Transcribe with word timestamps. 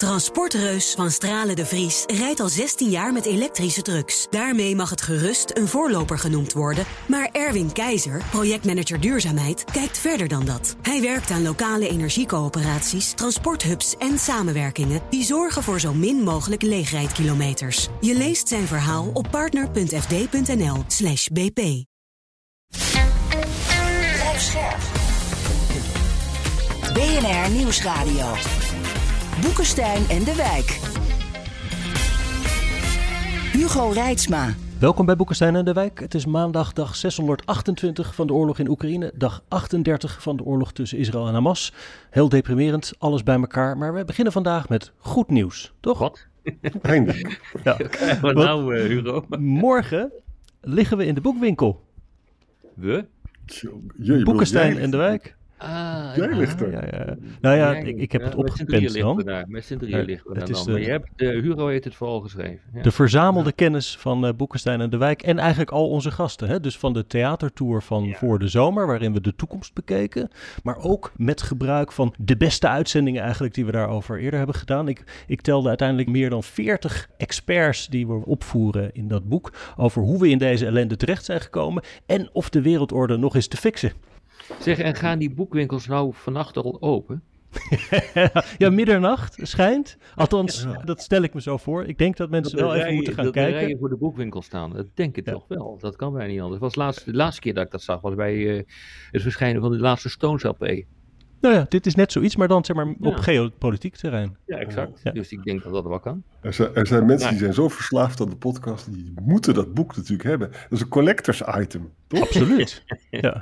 Transportreus 0.00 0.94
van 0.94 1.10
Stralen 1.10 1.56
de 1.56 1.66
Vries 1.66 2.04
rijdt 2.06 2.40
al 2.40 2.48
16 2.48 2.90
jaar 2.90 3.12
met 3.12 3.24
elektrische 3.24 3.82
trucks. 3.82 4.26
Daarmee 4.30 4.76
mag 4.76 4.90
het 4.90 5.02
gerust 5.02 5.50
een 5.56 5.68
voorloper 5.68 6.18
genoemd 6.18 6.52
worden. 6.52 6.84
Maar 7.06 7.28
Erwin 7.32 7.72
Keizer, 7.72 8.22
projectmanager 8.30 9.00
duurzaamheid, 9.00 9.64
kijkt 9.64 9.98
verder 9.98 10.28
dan 10.28 10.44
dat. 10.44 10.76
Hij 10.82 11.00
werkt 11.00 11.30
aan 11.30 11.42
lokale 11.42 11.88
energiecoöperaties, 11.88 13.12
transporthubs 13.12 13.96
en 13.96 14.18
samenwerkingen... 14.18 15.00
die 15.10 15.24
zorgen 15.24 15.62
voor 15.62 15.80
zo 15.80 15.94
min 15.94 16.22
mogelijk 16.22 16.62
leegrijdkilometers. 16.62 17.88
Je 18.00 18.14
leest 18.14 18.48
zijn 18.48 18.66
verhaal 18.66 19.10
op 19.12 19.26
partner.fd.nl 19.30 20.84
slash 20.86 21.28
bp. 21.28 21.60
BNR 26.94 27.50
Nieuwsradio. 27.50 28.34
Boekenstein 29.38 30.08
en 30.08 30.24
de 30.24 30.34
Wijk. 30.36 30.78
Hugo 33.52 33.88
Reitsma. 33.88 34.54
Welkom 34.78 35.06
bij 35.06 35.16
Boekenstein 35.16 35.56
en 35.56 35.64
de 35.64 35.72
Wijk. 35.72 36.00
Het 36.00 36.14
is 36.14 36.26
maandag 36.26 36.72
dag 36.72 36.96
628 36.96 38.14
van 38.14 38.26
de 38.26 38.32
oorlog 38.32 38.58
in 38.58 38.68
Oekraïne. 38.68 39.12
Dag 39.14 39.42
38 39.48 40.22
van 40.22 40.36
de 40.36 40.44
oorlog 40.44 40.72
tussen 40.72 40.98
Israël 40.98 41.26
en 41.26 41.32
Hamas. 41.32 41.72
Heel 42.10 42.28
deprimerend, 42.28 42.92
alles 42.98 43.22
bij 43.22 43.36
elkaar. 43.36 43.78
Maar 43.78 43.94
we 43.94 44.04
beginnen 44.04 44.32
vandaag 44.32 44.68
met 44.68 44.92
goed 44.98 45.30
nieuws, 45.30 45.72
toch? 45.80 45.98
Wat? 45.98 46.26
Eindelijk. 46.82 47.40
Ja. 47.64 47.76
Wat 48.20 48.34
Wat? 48.34 48.34
nou, 48.34 48.76
eh, 48.76 48.86
Hugo? 48.86 49.24
Morgen 49.38 50.12
liggen 50.60 50.96
we 50.96 51.06
in 51.06 51.14
de 51.14 51.20
boekwinkel. 51.20 51.84
We? 52.74 53.06
Boekenstein 54.24 54.78
en 54.78 54.90
de 54.90 54.96
Wijk. 54.96 55.38
Ah, 55.60 56.16
Jij 56.16 56.36
ligt 56.36 56.60
er. 56.60 56.70
Ja, 56.70 56.82
ja. 56.90 57.16
Nou 57.40 57.56
ja, 57.56 57.76
ik, 57.76 57.98
ik 57.98 58.12
heb 58.12 58.20
ja, 58.20 58.26
het 58.28 58.64
we 58.66 58.98
dan. 58.98 59.22
daar. 59.24 59.44
Met 59.48 59.64
z'n 59.64 59.76
drieën 59.76 60.08
is, 60.08 60.22
dan. 60.24 60.34
Maar 60.66 60.76
eh, 60.76 60.84
je 60.84 60.90
hebt, 60.90 61.08
eh, 61.16 61.28
Hugo 61.28 61.66
heeft 61.66 61.84
het 61.84 61.94
vooral 61.94 62.20
geschreven. 62.20 62.60
Ja. 62.74 62.82
De 62.82 62.90
verzamelde 62.90 63.52
kennis 63.52 63.96
van 63.96 64.26
eh 64.26 64.32
Boekenstein 64.36 64.80
en 64.80 64.90
de 64.90 64.96
Wijk. 64.96 65.22
En 65.22 65.38
eigenlijk 65.38 65.70
al 65.70 65.88
onze 65.88 66.10
gasten. 66.10 66.48
Hè? 66.48 66.60
Dus 66.60 66.78
van 66.78 66.92
de 66.92 67.06
theatertour 67.06 67.82
van 67.82 68.14
voor 68.14 68.38
de 68.38 68.48
zomer, 68.48 68.86
waarin 68.86 69.12
we 69.12 69.20
de 69.20 69.34
toekomst 69.36 69.74
bekeken. 69.74 70.28
Maar 70.62 70.76
ook 70.78 71.12
met 71.16 71.42
gebruik 71.42 71.92
van 71.92 72.14
de 72.18 72.36
beste 72.36 72.68
uitzendingen 72.68 73.22
eigenlijk 73.22 73.54
die 73.54 73.64
we 73.64 73.72
daarover 73.72 74.18
eerder 74.18 74.38
hebben 74.38 74.56
gedaan. 74.56 74.88
Ik, 74.88 75.24
ik 75.26 75.40
telde 75.40 75.68
uiteindelijk 75.68 76.08
meer 76.08 76.30
dan 76.30 76.42
40 76.42 77.08
experts 77.16 77.86
die 77.88 78.06
we 78.06 78.24
opvoeren 78.24 78.90
in 78.92 79.08
dat 79.08 79.28
boek. 79.28 79.52
Over 79.76 80.02
hoe 80.02 80.18
we 80.18 80.28
in 80.28 80.38
deze 80.38 80.66
ellende 80.66 80.96
terecht 80.96 81.24
zijn 81.24 81.40
gekomen. 81.40 81.82
En 82.06 82.28
of 82.32 82.50
de 82.50 82.62
wereldorde 82.62 83.16
nog 83.16 83.36
is 83.36 83.48
te 83.48 83.56
fixen. 83.56 83.92
Zeg, 84.58 84.78
en 84.78 84.94
gaan 84.94 85.18
die 85.18 85.30
boekwinkels 85.34 85.86
nou 85.86 86.10
vannacht 86.14 86.56
al 86.56 86.76
open? 86.82 87.22
ja, 88.58 88.70
middernacht 88.70 89.38
schijnt. 89.42 89.96
Althans, 90.14 90.66
dat 90.84 91.00
stel 91.02 91.22
ik 91.22 91.34
me 91.34 91.40
zo 91.40 91.56
voor. 91.56 91.84
Ik 91.84 91.98
denk 91.98 92.16
dat 92.16 92.30
mensen 92.30 92.56
Dat 92.58 92.66
wel 92.66 92.74
even 92.80 92.94
moeten 92.94 93.14
gaan 93.14 93.24
dat 93.24 93.32
kijken. 93.32 93.60
rijen 93.60 93.78
voor 93.78 93.88
de 93.88 93.96
boekwinkel 93.96 94.42
staan. 94.42 94.72
Dat 94.72 94.86
denk 94.94 95.16
ik 95.16 95.26
Ja. 95.26 95.32
toch 95.32 95.44
wel. 95.48 95.78
Dat 95.80 95.96
kan 95.96 96.12
bijna 96.12 96.32
niet 96.32 96.40
anders. 96.40 96.60
Was 96.60 96.72
de, 96.72 96.80
laatste, 96.80 97.10
de 97.10 97.16
laatste 97.16 97.40
keer 97.40 97.54
dat 97.54 97.64
ik 97.64 97.70
dat 97.70 97.82
zag 97.82 98.00
was 98.00 98.14
bij 98.14 98.56
eh, 98.58 98.62
het 99.10 99.22
verschijnen 99.22 99.60
van 99.60 99.70
de 99.70 99.78
laatste 99.78 100.08
Stones 100.08 100.42
LP. 100.42 100.82
Nou 101.40 101.54
ja, 101.54 101.66
dit 101.68 101.86
is 101.86 101.94
net 101.94 102.12
zoiets, 102.12 102.36
maar 102.36 102.48
dan 102.48 102.64
zeg 102.64 102.76
maar 102.76 102.86
op 102.86 103.14
Ja. 103.16 103.22
geopolitiek 103.22 103.96
terrein. 103.96 104.36
Ja, 104.46 104.56
exact. 104.56 105.00
Ja. 105.02 105.10
Dus 105.12 105.30
ik 105.32 105.42
denk 105.44 105.62
dat 105.62 105.72
dat 105.72 105.84
wel 105.84 106.00
kan. 106.00 106.22
Er 106.40 106.52
zijn, 106.52 106.74
er 106.74 106.86
zijn 106.86 107.06
mensen 107.06 107.30
die 107.30 107.38
zijn 107.38 107.54
zo 107.54 107.68
verslaafd 107.68 108.20
aan 108.20 108.28
de 108.30 108.36
podcast, 108.36 108.92
die 108.92 109.12
moeten 109.22 109.54
dat 109.54 109.74
boek 109.74 109.96
natuurlijk 109.96 110.28
hebben. 110.28 110.50
Dat 110.50 110.60
is 110.70 110.80
een 110.80 110.88
collectors 110.88 111.42
item, 111.58 111.90
toch? 112.06 112.20
Absoluut. 112.20 112.84
ja. 113.10 113.40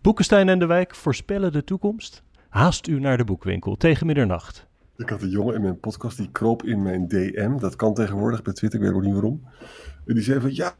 Boekenstein 0.00 0.48
en 0.48 0.58
de 0.58 0.66
Wijk 0.66 0.94
voorspellen 0.94 1.52
de 1.52 1.64
toekomst. 1.64 2.22
Haast 2.48 2.86
u 2.86 2.98
naar 3.00 3.16
de 3.16 3.24
boekwinkel 3.24 3.76
tegen 3.76 4.06
middernacht. 4.06 4.66
Ik 4.96 5.08
had 5.08 5.22
een 5.22 5.28
jongen 5.30 5.54
in 5.54 5.62
mijn 5.62 5.80
podcast, 5.80 6.16
die 6.16 6.28
kroop 6.32 6.62
in 6.62 6.82
mijn 6.82 7.08
DM. 7.08 7.58
Dat 7.58 7.76
kan 7.76 7.94
tegenwoordig 7.94 8.42
bij 8.42 8.52
Twitter, 8.52 8.80
ik 8.80 8.86
weet 8.86 8.94
ook 8.94 9.02
niet 9.02 9.12
waarom. 9.12 9.42
En 10.06 10.14
die 10.14 10.22
zei 10.22 10.40
van, 10.40 10.54
ja, 10.54 10.74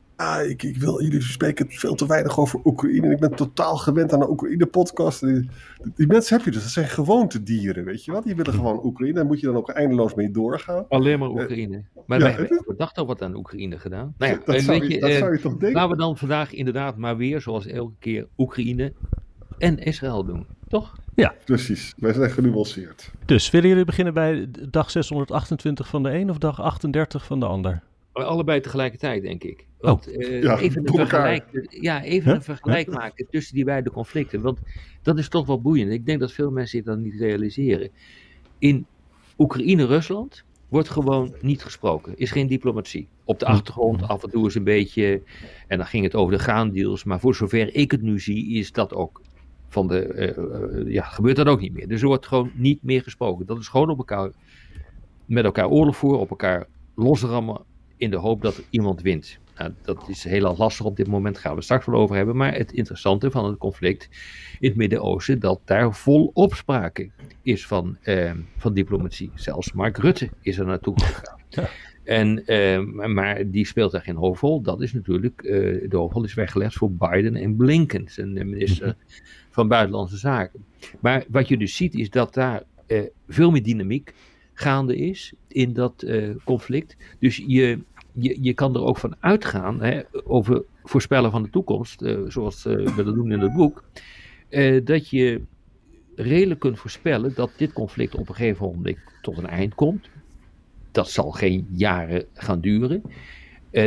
ik, 0.49 0.63
ik 0.63 0.77
wil, 0.77 1.03
jullie 1.03 1.23
spreken 1.23 1.67
veel 1.71 1.95
te 1.95 2.07
weinig 2.07 2.39
over 2.39 2.61
Oekraïne. 2.65 3.07
En 3.07 3.13
ik 3.13 3.19
ben 3.19 3.35
totaal 3.35 3.77
gewend 3.77 4.13
aan 4.13 4.21
een 4.23 4.29
Oekraïne-podcast. 4.29 5.21
Die, 5.21 5.49
die 5.95 6.07
mensen 6.07 6.37
heb 6.37 6.45
je 6.45 6.51
dus, 6.51 6.63
dat 6.63 6.71
zijn 6.71 6.89
gewoontedieren, 6.89 7.85
weet 7.85 8.05
je 8.05 8.13
wat? 8.13 8.25
Die 8.25 8.35
willen 8.35 8.53
gewoon 8.53 8.85
Oekraïne, 8.85 9.15
daar 9.15 9.27
moet 9.27 9.41
je 9.41 9.47
dan 9.47 9.57
ook 9.57 9.71
eindeloos 9.71 10.15
mee 10.15 10.31
doorgaan. 10.31 10.85
Alleen 10.89 11.19
maar 11.19 11.31
Oekraïne. 11.31 11.85
Maar 12.07 12.19
ja, 12.19 12.25
wij 12.25 12.35
hebben 12.35 12.91
al 12.95 13.07
wat 13.07 13.23
aan 13.23 13.37
Oekraïne 13.37 13.79
gedaan. 13.79 14.15
Nou 14.19 14.33
ja, 14.33 14.39
Dat, 14.45 14.55
en 14.55 14.63
zou 14.63 14.81
weet 14.81 14.91
je, 14.91 15.01
dat 15.01 15.11
eh, 15.11 15.17
zou 15.17 15.33
je 15.33 15.41
toch 15.41 15.57
denken? 15.57 15.73
Laten 15.73 15.91
we 15.91 16.03
dan 16.03 16.17
vandaag 16.17 16.53
inderdaad 16.53 16.97
maar 16.97 17.17
weer, 17.17 17.41
zoals 17.41 17.67
elke 17.67 17.95
keer, 17.99 18.27
Oekraïne 18.39 18.93
en 19.59 19.79
Israël 19.79 20.25
doen. 20.25 20.47
Toch? 20.69 20.95
Precies, 21.45 21.95
wij 21.97 22.13
zijn 22.13 22.31
genuanceerd. 22.31 23.11
Dus 23.25 23.51
willen 23.51 23.69
jullie 23.69 23.85
beginnen 23.85 24.15
bij 24.15 24.49
dag 24.71 24.91
628 24.91 25.89
van 25.89 26.03
de 26.03 26.11
een 26.11 26.31
of 26.31 26.39
dag 26.39 26.61
38 26.61 27.25
van 27.25 27.41
de 27.41 27.47
ander? 27.47 27.83
Allebei 28.13 28.61
tegelijkertijd, 28.61 29.23
denk 29.23 29.45
ik. 29.45 29.67
Want, 29.83 30.07
eh, 30.07 30.43
Ja, 30.43 30.59
even, 30.59 30.81
een 30.87 30.95
vergelijk, 30.95 31.67
ja, 31.69 32.03
even 32.03 32.27
Huh? 32.29 32.35
een 32.35 32.43
vergelijk 32.43 32.91
maken 32.91 33.27
tussen 33.31 33.55
die 33.55 33.65
beide 33.65 33.91
conflicten. 33.91 34.41
Want 34.41 34.59
dat 35.03 35.19
is 35.19 35.29
toch 35.29 35.47
wel 35.47 35.61
boeiend. 35.61 35.93
Ik 35.93 36.07
denk 36.07 36.21
dat 36.21 36.33
veel 36.33 36.51
mensen 36.51 36.79
zich 36.79 36.87
dat 36.87 36.99
niet 36.99 37.15
realiseren. 37.15 37.91
In 38.59 38.87
Oekraïne-Rusland 39.39 40.45
wordt 40.69 40.89
gewoon 40.89 41.35
niet 41.41 41.63
gesproken. 41.63 42.17
Is 42.17 42.31
geen 42.31 42.47
diplomatie. 42.47 43.09
Op 43.25 43.39
de 43.39 43.47
achtergrond 43.47 44.03
af 44.03 44.23
en 44.23 44.31
toe 44.31 44.47
is 44.47 44.55
een 44.55 44.65
beetje. 44.65 45.23
En 45.69 45.77
dan 45.77 45.87
ging 45.87 46.05
het 46.05 46.15
over 46.15 46.33
de 46.33 46.39
graandeals. 46.43 47.05
Maar 47.05 47.21
voor 47.21 47.35
zover 47.35 47.75
ik 47.75 47.91
het 47.91 48.03
nu 48.03 48.21
zie, 48.21 48.55
is 48.55 48.73
dat 48.73 48.95
ook. 48.95 49.21
Van 49.69 49.89
de, 49.89 50.05
eh, 50.05 50.29
eh, 50.37 50.93
ja, 50.93 51.03
gebeurt 51.03 51.37
dat 51.37 51.47
ook 51.47 51.61
niet 51.61 51.73
meer. 51.73 51.89
Dus 51.89 52.01
er 52.01 52.07
wordt 52.07 52.27
gewoon 52.27 52.51
niet 52.55 52.83
meer 52.83 53.03
gesproken. 53.03 53.47
Dat 53.47 53.59
is 53.59 53.69
gewoon 53.69 53.91
op 53.91 53.99
elkaar, 53.99 54.31
met 55.27 55.45
elkaar 55.45 55.69
oorlog 55.69 55.97
voeren, 55.97 56.21
op 56.21 56.31
elkaar 56.31 56.67
losrammen 56.95 57.61
in 57.97 58.11
de 58.11 58.17
hoop 58.17 58.43
dat 58.43 58.63
iemand 58.71 59.03
wint. 59.03 59.39
Nou, 59.57 59.73
dat 59.83 60.09
is 60.09 60.25
heel 60.25 60.55
lastig 60.57 60.87
op 60.87 60.97
dit 60.97 61.07
moment, 61.07 61.39
gaan 61.39 61.55
we 61.55 61.63
straks 61.63 61.87
wel 61.87 62.01
over 62.01 62.17
hebben. 62.17 62.37
Maar 62.37 62.55
het 62.55 62.73
interessante 62.73 63.31
van 63.31 63.45
het 63.45 63.59
conflict 63.59 64.09
in 64.61 64.69
het 64.69 64.77
Midden-Oosten, 64.77 65.39
dat 65.39 65.61
daar 65.65 65.95
volop 65.95 66.55
sprake 66.55 67.11
is 67.43 67.67
van, 67.67 67.97
eh, 68.03 68.33
van 68.57 68.75
diplomatie. 68.75 69.31
Zelfs 69.35 69.73
Mark 69.73 69.97
Rutte 69.97 70.29
is 70.41 70.59
er 70.59 70.67
naartoe 70.67 71.01
gegaan. 71.01 71.41
Ja. 71.55 71.69
En, 72.05 72.47
eh, 72.47 72.81
maar 73.07 73.51
die 73.51 73.67
speelt 73.67 73.93
daar 73.93 74.03
geen 74.03 74.17
hoofdrol. 74.17 74.63
Dat 74.63 74.81
is 74.81 74.93
natuurlijk, 74.93 75.43
eh, 75.43 75.51
de 75.89 75.97
hoofdrol 75.97 76.25
is 76.25 76.35
weggelegd 76.35 76.75
voor 76.75 76.93
Biden 76.93 77.37
en 77.37 77.57
Blinken, 77.57 78.09
zijn 78.09 78.37
eh, 78.37 78.45
minister 78.45 78.97
van 79.51 79.69
Buitenlandse 79.69 80.17
Zaken. 80.17 80.65
Maar 81.01 81.25
wat 81.29 81.49
je 81.49 81.57
dus 81.57 81.77
ziet 81.77 81.95
is 81.95 82.11
dat 82.11 82.35
daar 82.35 82.63
eh, 82.87 83.03
veel 83.29 83.51
meer 83.51 83.63
dynamiek 83.63 84.15
gaande 84.55 84.97
is 84.97 85.33
in 85.49 85.73
dat 85.73 86.03
eh, 86.03 86.31
conflict. 86.45 86.97
Dus 87.19 87.43
je, 87.47 87.79
je, 88.13 88.39
je 88.41 88.53
kan 88.53 88.75
er 88.75 88.83
ook 88.83 88.99
van 88.99 89.17
uitgaan, 89.21 89.83
hè, 89.83 90.01
over 90.25 90.63
voorspellen 90.85 91.31
van 91.31 91.43
de 91.43 91.51
toekomst, 91.51 92.03
eh, 92.03 92.19
zoals 92.29 92.67
eh, 92.67 92.87
we 92.87 93.05
dat 93.05 93.15
doen 93.15 93.33
in 93.33 93.41
het 93.41 93.55
boek, 93.55 93.85
eh, 94.49 94.85
dat 94.85 95.09
je 95.09 95.41
redelijk 96.17 96.61
kunt 96.61 96.79
voorspellen 96.79 97.33
dat 97.35 97.51
dit 97.57 97.73
conflict 97.73 98.15
op 98.15 98.29
een 98.29 98.35
gegeven 98.35 98.67
moment 98.67 98.99
tot 99.23 99.39
een 99.39 99.47
eind 99.47 99.75
komt. 99.75 100.09
Dat 100.91 101.11
zal 101.11 101.31
geen 101.31 101.67
jaren 101.71 102.25
gaan 102.33 102.61
duren. 102.61 103.03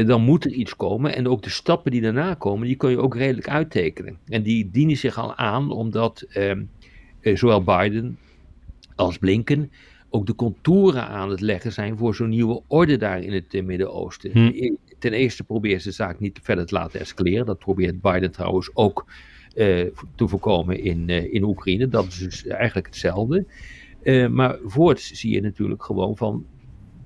Dan 0.05 0.21
moet 0.21 0.45
er 0.45 0.51
iets 0.51 0.75
komen. 0.75 1.15
En 1.15 1.27
ook 1.27 1.43
de 1.43 1.49
stappen 1.49 1.91
die 1.91 2.01
daarna 2.01 2.33
komen, 2.33 2.67
die 2.67 2.75
kun 2.75 2.89
je 2.89 2.99
ook 2.99 3.15
redelijk 3.15 3.49
uittekenen. 3.49 4.17
En 4.27 4.43
die 4.43 4.69
dienen 4.71 4.97
zich 4.97 5.17
al 5.17 5.35
aan, 5.35 5.71
omdat 5.71 6.25
ehm, 6.29 6.63
eh, 7.25 7.35
zowel 7.35 7.63
Biden 7.63 8.17
als 8.95 9.17
Blinken 9.17 9.71
ook 10.09 10.25
de 10.25 10.35
contouren 10.35 11.07
aan 11.07 11.29
het 11.29 11.41
leggen 11.41 11.71
zijn 11.71 11.97
voor 11.97 12.15
zo'n 12.15 12.29
nieuwe 12.29 12.61
orde 12.67 12.97
daar 12.97 13.21
in 13.21 13.33
het 13.33 13.53
eh, 13.53 13.63
Midden-Oosten. 13.63 14.31
Hm. 14.31 14.73
Ten 14.99 15.13
eerste 15.13 15.43
probeert 15.43 15.81
ze 15.81 15.87
de 15.87 15.93
zaak 15.93 16.19
niet 16.19 16.39
verder 16.43 16.65
te 16.65 16.73
laten 16.73 16.99
escaleren. 16.99 17.45
Dat 17.45 17.59
probeert 17.59 18.01
Biden 18.01 18.31
trouwens 18.31 18.69
ook 18.73 19.05
eh, 19.55 19.85
te 20.15 20.27
voorkomen 20.27 20.79
in, 20.79 21.09
eh, 21.09 21.33
in 21.33 21.43
Oekraïne. 21.43 21.87
Dat 21.87 22.05
is 22.05 22.17
dus 22.17 22.45
eigenlijk 22.45 22.87
hetzelfde. 22.87 23.45
Eh, 24.03 24.27
maar 24.27 24.57
voorts 24.63 25.11
zie 25.11 25.33
je 25.33 25.41
natuurlijk 25.41 25.83
gewoon 25.83 26.17
van 26.17 26.45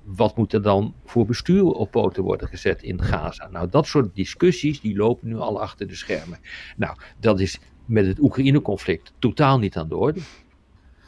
wat 0.04 0.36
moet 0.36 0.52
er 0.52 0.62
dan 0.62 0.94
voor 1.04 1.26
bestuur 1.26 1.64
op 1.64 1.90
poten 1.90 2.22
worden 2.22 2.48
gezet 2.48 2.82
in 2.82 3.02
Gaza? 3.02 3.48
Nou, 3.48 3.68
dat 3.70 3.86
soort 3.86 4.14
discussies 4.14 4.80
die 4.80 4.96
lopen 4.96 5.28
nu 5.28 5.36
al 5.36 5.60
achter 5.60 5.86
de 5.88 5.94
schermen. 5.94 6.38
Nou, 6.76 6.96
dat 7.20 7.40
is 7.40 7.60
met 7.84 8.06
het 8.06 8.18
Oekraïne-conflict 8.18 9.12
totaal 9.18 9.58
niet 9.58 9.76
aan 9.76 9.88
de 9.88 9.96
orde. 9.96 10.20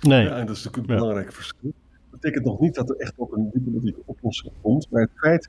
Nee. 0.01 0.25
Ja, 0.25 0.37
en 0.37 0.47
dat 0.47 0.57
is 0.57 0.65
natuurlijk 0.65 0.93
een 0.93 0.95
Ja. 0.95 1.01
belangrijk 1.01 1.33
verschil. 1.33 1.73
Dat 2.13 2.21
betekent 2.21 2.45
nog 2.45 2.61
niet 2.61 2.75
dat 2.75 2.91
er 2.91 2.97
echt 2.97 3.13
ook 3.17 3.37
een 3.37 3.51
diplomatieke 3.53 4.01
oplossing 4.05 4.53
komt. 4.61 4.91
Maar 4.91 5.01
het 5.03 5.11
feit, 5.15 5.49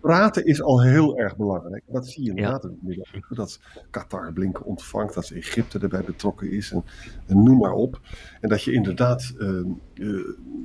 praten 0.00 0.44
is 0.44 0.62
al 0.62 0.82
heel 0.82 1.18
erg 1.18 1.36
belangrijk. 1.36 1.82
Dat 1.86 2.08
zie 2.08 2.22
je 2.24 2.28
inderdaad 2.30 2.64
in 2.64 2.70
het 2.70 2.82
Midden-Oosten. 2.82 3.36
Dat 3.36 3.60
Qatar 3.90 4.32
Blinken 4.32 4.64
ontvangt, 4.64 5.14
dat 5.14 5.30
Egypte 5.30 5.78
erbij 5.78 6.02
betrokken 6.04 6.50
is 6.50 6.72
en, 6.72 6.84
en 7.26 7.42
noem 7.42 7.58
maar 7.58 7.72
op. 7.72 8.00
En 8.40 8.48
dat 8.48 8.62
je 8.62 8.72
inderdaad, 8.72 9.34
eh, 9.38 9.48
eh, 9.48 9.64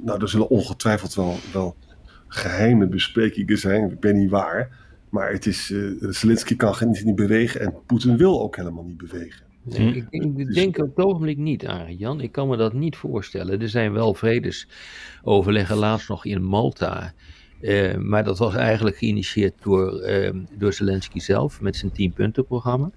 nou 0.03 0.21
er 0.21 0.29
zullen 0.29 0.49
ongetwijfeld 0.49 1.13
wel, 1.15 1.35
wel 1.53 1.75
geheime 2.27 2.87
besprekingen 2.87 3.57
zijn. 3.57 3.91
Ik 3.91 3.99
ben 3.99 4.15
niet 4.17 4.29
waar. 4.29 4.81
Maar 5.09 5.31
het 5.31 5.45
is, 5.45 5.71
eh 5.71 6.09
Zelensky 6.09 6.55
kan 6.55 6.75
geen- 6.75 6.97
niet 7.03 7.15
bewegen 7.15 7.61
en 7.61 7.73
Poetin 7.85 8.17
wil 8.17 8.41
ook 8.41 8.55
helemaal 8.55 8.83
niet 8.83 8.97
bewegen. 8.97 9.45
Ik, 9.69 10.07
ik, 10.09 10.35
dus- 10.35 10.55
denk 10.55 10.77
op 10.77 10.95
het 10.95 11.05
ogenblik 11.05 11.37
niet, 11.37 11.65
aan 11.65 11.95
Jan. 11.95 12.21
Ik 12.21 12.31
kan 12.31 12.47
me 12.47 12.57
dat 12.57 12.73
niet 12.73 12.95
voorstellen. 12.95 13.61
Er 13.61 13.69
zijn 13.69 13.93
wel 13.93 14.13
vredesoverleggen 14.13 15.77
laatst 15.77 16.09
nog 16.09 16.25
in 16.25 16.43
Malta. 16.43 17.13
Uh, 17.61 17.95
maar 17.95 18.23
dat 18.23 18.37
was 18.37 18.55
eigenlijk 18.55 18.97
geïnitieerd 18.97 19.53
door, 19.61 20.09
uh, 20.09 20.29
door 20.57 20.73
Zelensky 20.73 21.19
zelf 21.19 21.61
met 21.61 21.75
zijn 21.75 21.91
10-punten-programma. 21.91 22.91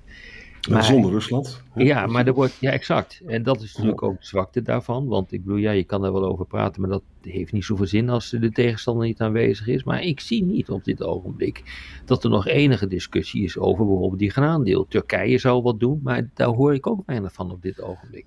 Maar, 0.69 0.85
zonder 0.85 1.11
Rusland. 1.11 1.63
Ja, 1.75 2.07
maar 2.07 2.27
er 2.27 2.35
wordt, 2.35 2.57
ja, 2.61 2.71
exact. 2.71 3.21
En 3.27 3.43
dat 3.43 3.63
is 3.63 3.73
natuurlijk 3.73 4.03
ook 4.03 4.21
de 4.21 4.27
zwakte 4.27 4.63
daarvan. 4.63 5.07
Want 5.07 5.33
ik 5.33 5.45
bedoel, 5.45 5.59
ja, 5.59 5.71
je 5.71 5.85
kan 5.85 6.05
er 6.05 6.13
wel 6.13 6.25
over 6.25 6.47
praten, 6.47 6.81
maar 6.81 6.91
dat 6.91 7.03
heeft 7.21 7.53
niet 7.53 7.65
zoveel 7.65 7.87
zin 7.87 8.09
als 8.09 8.31
de 8.31 8.53
tegenstander 8.53 9.07
niet 9.07 9.21
aanwezig 9.21 9.67
is. 9.67 9.85
Maar 9.85 10.03
ik 10.03 10.21
zie 10.21 10.45
niet 10.45 10.71
op 10.71 10.85
dit 10.85 11.03
ogenblik 11.03 11.63
dat 12.05 12.25
er 12.25 12.31
nog 12.31 12.47
enige 12.47 12.87
discussie 12.87 13.45
is 13.45 13.59
over 13.59 13.87
bijvoorbeeld 13.87 14.19
die 14.19 14.31
graandeel. 14.31 14.87
Turkije 14.89 15.39
zou 15.39 15.63
wat 15.63 15.81
doen, 15.81 16.01
maar 16.03 16.29
daar 16.35 16.49
hoor 16.49 16.75
ik 16.75 16.87
ook 16.87 17.03
weinig 17.07 17.33
van 17.33 17.51
op 17.51 17.63
dit 17.63 17.83
ogenblik. 17.83 18.27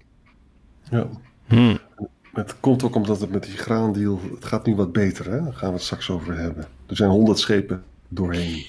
Ja. 0.91 1.07
Hmm. 1.47 1.77
Het 2.33 2.59
komt 2.59 2.83
ook 2.83 2.95
omdat 2.95 3.19
het 3.19 3.31
met 3.31 3.43
die 3.43 3.57
graandeal, 3.57 4.19
het 4.35 4.45
gaat 4.45 4.65
nu 4.65 4.75
wat 4.75 4.91
beter, 4.91 5.31
hè? 5.31 5.43
Daar 5.43 5.53
gaan 5.53 5.69
we 5.69 5.75
het 5.75 5.83
straks 5.83 6.09
over 6.09 6.37
hebben. 6.37 6.65
Er 6.85 6.95
zijn 6.95 7.09
honderd 7.09 7.39
schepen 7.39 7.83
doorheen. 8.07 8.65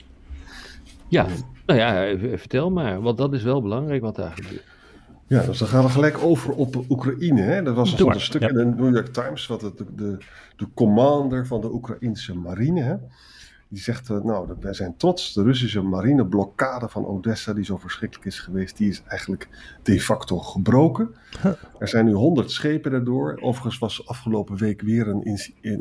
Ja, 1.10 1.26
nou 1.66 1.78
ja, 1.78 2.18
vertel 2.38 2.70
maar, 2.70 3.00
want 3.00 3.18
dat 3.18 3.32
is 3.32 3.42
wel 3.42 3.62
belangrijk 3.62 4.02
wat 4.02 4.16
daar 4.16 4.32
gebeurt. 4.34 4.64
Ja, 5.26 5.42
dus 5.42 5.58
dan 5.58 5.68
gaan 5.68 5.84
we 5.84 5.90
gelijk 5.90 6.18
over 6.18 6.52
op 6.52 6.84
Oekraïne. 6.88 7.40
Hè? 7.40 7.62
Dat 7.62 7.74
was 7.74 8.00
een 8.00 8.20
stuk 8.20 8.42
in 8.42 8.54
de 8.54 8.64
New 8.64 8.94
York 8.94 9.06
Times, 9.06 9.46
wat 9.46 9.60
de, 9.60 9.72
de, 9.96 10.18
de 10.56 10.66
commander 10.74 11.46
van 11.46 11.60
de 11.60 11.72
Oekraïnse 11.72 12.34
marine. 12.34 12.80
Hè? 12.80 12.94
Die 13.72 13.82
zegt, 13.82 14.08
uh, 14.08 14.22
nou, 14.22 14.56
wij 14.60 14.72
zijn 14.72 14.96
trots. 14.96 15.32
De 15.32 15.42
Russische 15.42 15.82
marineblokkade 15.82 16.88
van 16.88 17.06
Odessa, 17.06 17.52
die 17.52 17.64
zo 17.64 17.76
verschrikkelijk 17.76 18.26
is 18.26 18.40
geweest, 18.40 18.76
die 18.76 18.88
is 18.88 19.02
eigenlijk 19.06 19.48
de 19.82 20.00
facto 20.00 20.38
gebroken. 20.38 21.14
Er 21.78 21.88
zijn 21.88 22.04
nu 22.04 22.12
honderd 22.12 22.50
schepen 22.50 22.90
daardoor. 22.90 23.38
Overigens 23.40 23.78
was 23.78 24.06
afgelopen 24.06 24.56
week 24.56 24.80
weer 24.80 25.08
een, 25.08 25.24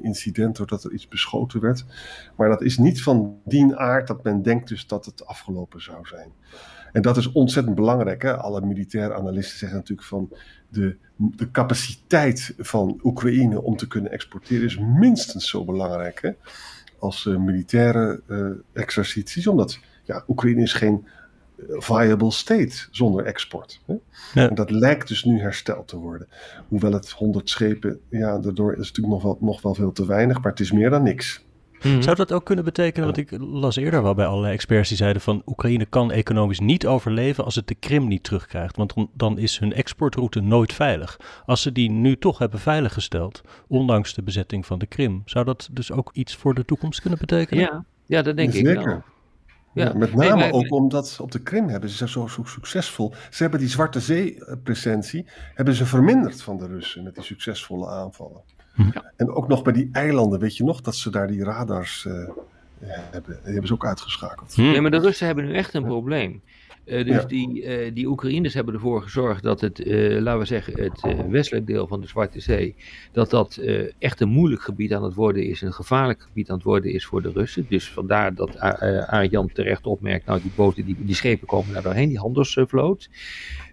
incident 0.02 0.58
doordat 0.58 0.84
er 0.84 0.92
iets 0.92 1.08
beschoten 1.08 1.62
werd. 1.62 1.86
Maar 2.36 2.50
dat 2.50 2.62
is 2.62 2.78
niet 2.78 3.04
van 3.04 3.40
die 3.46 3.76
aard 3.76 4.08
dat 4.08 4.24
men 4.24 4.42
denkt 4.42 4.68
dus 4.68 4.88
dat 4.88 5.06
het 5.06 5.26
afgelopen 5.26 5.82
zou 5.82 6.08
zijn. 6.08 6.32
En 6.92 7.02
dat 7.02 7.18
is 7.18 7.32
ontzettend 7.32 7.76
belangrijk. 7.76 8.22
Hè? 8.22 8.38
Alle 8.38 8.62
militaire 8.62 9.14
analisten 9.14 9.58
zeggen 9.58 9.78
natuurlijk 9.78 10.08
van 10.08 10.30
de, 10.70 10.98
de 11.16 11.52
capaciteit 11.52 12.54
van 12.58 13.00
Oekraïne 13.04 13.62
om 13.62 13.78
te 13.78 13.88
kunnen 13.88 14.12
exporteren 14.12 14.66
is 14.66 14.78
minstens 14.78 15.50
zo 15.50 15.66
belangrijk. 15.66 16.22
Hè? 16.22 16.32
Als 17.00 17.26
uh, 17.26 17.38
militaire 17.38 18.22
uh, 18.28 18.50
exercities, 18.74 19.48
omdat 19.48 19.80
ja, 20.04 20.24
Oekraïne 20.28 20.62
is 20.62 20.74
geen 20.74 21.08
eh, 21.58 21.66
viable 21.68 22.32
state 22.32 22.88
zonder 22.92 23.26
export. 23.26 23.82
Hè? 23.86 23.94
Ja. 24.34 24.50
En 24.50 24.56
dat 24.56 24.72
lijkt 24.72 25.08
dus 25.08 25.24
nu 25.24 25.40
hersteld 25.40 25.88
te 25.88 25.98
worden. 25.98 26.28
Hoewel 26.68 26.92
het 26.92 27.10
100 27.10 27.50
schepen, 27.50 28.00
ja, 28.10 28.40
daardoor 28.40 28.72
is 28.72 28.78
natuurlijk 28.78 29.08
nog 29.08 29.24
wel, 29.24 29.38
nog 29.40 29.62
wel 29.62 29.76
veel 29.76 29.92
te 29.92 30.06
weinig, 30.06 30.42
maar 30.42 30.52
het 30.52 30.60
is 30.60 30.72
meer 30.72 30.90
dan 30.90 31.04
niks. 31.04 31.46
Mhm. 31.84 32.02
Zou 32.02 32.16
dat 32.16 32.32
ook 32.32 32.46
kunnen 32.46 32.66
betekenen, 32.66 33.06
want 33.06 33.18
ik 33.18 33.32
las 33.40 33.76
eerder 33.76 34.04
wel 34.04 34.14
bij 34.14 34.26
allerlei 34.26 34.54
experts 34.54 34.90
die 34.90 34.98
zeiden 34.98 35.22
van 35.22 35.42
Oekraïne 35.46 35.86
kan 35.86 36.12
economisch 36.12 36.60
niet 36.60 36.88
overleven 36.88 37.46
als 37.46 37.56
het 37.56 37.68
de 37.68 37.76
Krim 37.76 38.08
niet 38.08 38.24
terugkrijgt, 38.24 38.76
want 38.76 38.94
dan, 39.14 39.38
is 39.38 39.60
hun 39.60 39.74
exportroute 39.74 40.42
nooit 40.42 40.74
veilig. 40.74 41.20
Als 41.46 41.62
ze 41.62 41.72
die 41.72 41.92
nu 41.92 42.18
toch 42.18 42.38
hebben 42.38 42.60
veiliggesteld, 42.60 43.42
ondanks 43.68 44.14
de 44.14 44.24
bezetting 44.24 44.66
van 44.66 44.80
de 44.80 44.86
Krim, 44.86 45.22
zou 45.26 45.46
dat 45.46 45.70
dus 45.72 45.92
ook 45.92 46.10
iets 46.14 46.36
voor 46.36 46.54
de 46.54 46.66
toekomst 46.66 47.02
kunnen 47.02 47.20
betekenen? 47.20 47.64
Ja, 47.64 47.86
ja 48.06 48.22
dat 48.22 48.36
denk 48.36 48.54
ik 48.54 48.66
wel. 48.66 49.04
Ja. 49.74 49.94
met 49.94 50.14
name 50.14 50.52
ook 50.52 50.72
omdat 50.72 51.18
op 51.22 51.32
de 51.32 51.42
Krim 51.42 51.68
hebben 51.68 51.90
ze 51.90 52.08
zo, 52.08 52.28
zo 52.28 52.44
succesvol. 52.44 53.14
Ze 53.30 53.42
hebben 53.42 53.60
die 53.60 53.70
Zwarte 53.70 54.00
Zee-presentie 54.00 55.26
hebben 55.54 55.74
ze 55.74 55.86
verminderd 55.86 56.42
van 56.42 56.58
de 56.58 56.68
Russen 56.68 57.04
met 57.04 57.16
die 57.16 57.24
succesvolle 57.24 57.88
aanvallen. 57.88 58.42
Ja. 58.94 59.12
En 59.16 59.30
ook 59.30 59.48
nog 59.48 59.64
bij 59.64 59.74
die 59.74 59.90
eilanden, 59.92 60.40
weet 60.40 60.58
je 60.58 60.64
nog, 60.64 60.82
dat 60.82 60.96
ze 60.96 61.10
daar 61.10 61.28
die 61.28 61.44
radars 61.44 62.06
uh, 62.06 62.14
hebben. 62.80 63.40
Die 63.44 63.52
hebben 63.52 63.68
ze 63.68 63.74
ook 63.74 63.86
uitgeschakeld. 63.86 64.54
Hm. 64.56 64.62
Nee, 64.62 64.82
maar 64.82 64.92
de 64.92 65.00
Russen 65.00 65.26
hebben 65.26 65.46
nu 65.46 65.54
echt 65.54 65.74
een 65.74 65.84
probleem. 65.84 66.42
Uh, 66.90 67.06
dus 67.06 67.26
die, 67.26 67.64
uh, 67.64 67.92
die 67.94 68.08
Oekraïners 68.08 68.54
hebben 68.54 68.74
ervoor 68.74 69.02
gezorgd 69.02 69.44
dat 69.44 69.62
het, 69.62 69.86
uh, 69.86 70.20
laten 70.22 70.40
we 70.40 70.46
zeggen, 70.46 70.82
het 70.82 71.30
westelijk 71.30 71.68
deel 71.68 71.88
van 71.88 72.02
de 72.02 72.08
Zwarte 72.08 72.40
Zee, 72.40 72.76
dat 73.12 73.30
dat 73.30 73.62
echt 74.00 74.22
een 74.22 74.30
moeilijk 74.30 74.62
gebied 74.62 74.94
aan 74.94 75.04
het 75.04 75.14
worden 75.14 75.44
is, 75.44 75.62
een 75.62 75.74
gevaarlijk 75.74 76.22
gebied 76.22 76.50
aan 76.50 76.56
het 76.56 76.66
worden 76.66 76.94
is 76.94 77.06
voor 77.06 77.22
de 77.22 77.32
Russen. 77.32 77.66
Dus 77.70 77.92
vandaar 77.92 78.36
dat 78.36 78.58
Arjan 79.08 79.52
terecht 79.54 79.86
opmerkt, 79.86 80.26
nou 80.26 80.42
die 80.42 80.52
boten, 80.56 80.86
die, 80.86 80.96
die 81.00 81.16
schepen 81.16 81.48
komen 81.48 81.74
daar 81.74 81.84
doorheen, 81.84 82.10
die 82.10 82.20
handelsvloot. 82.20 83.10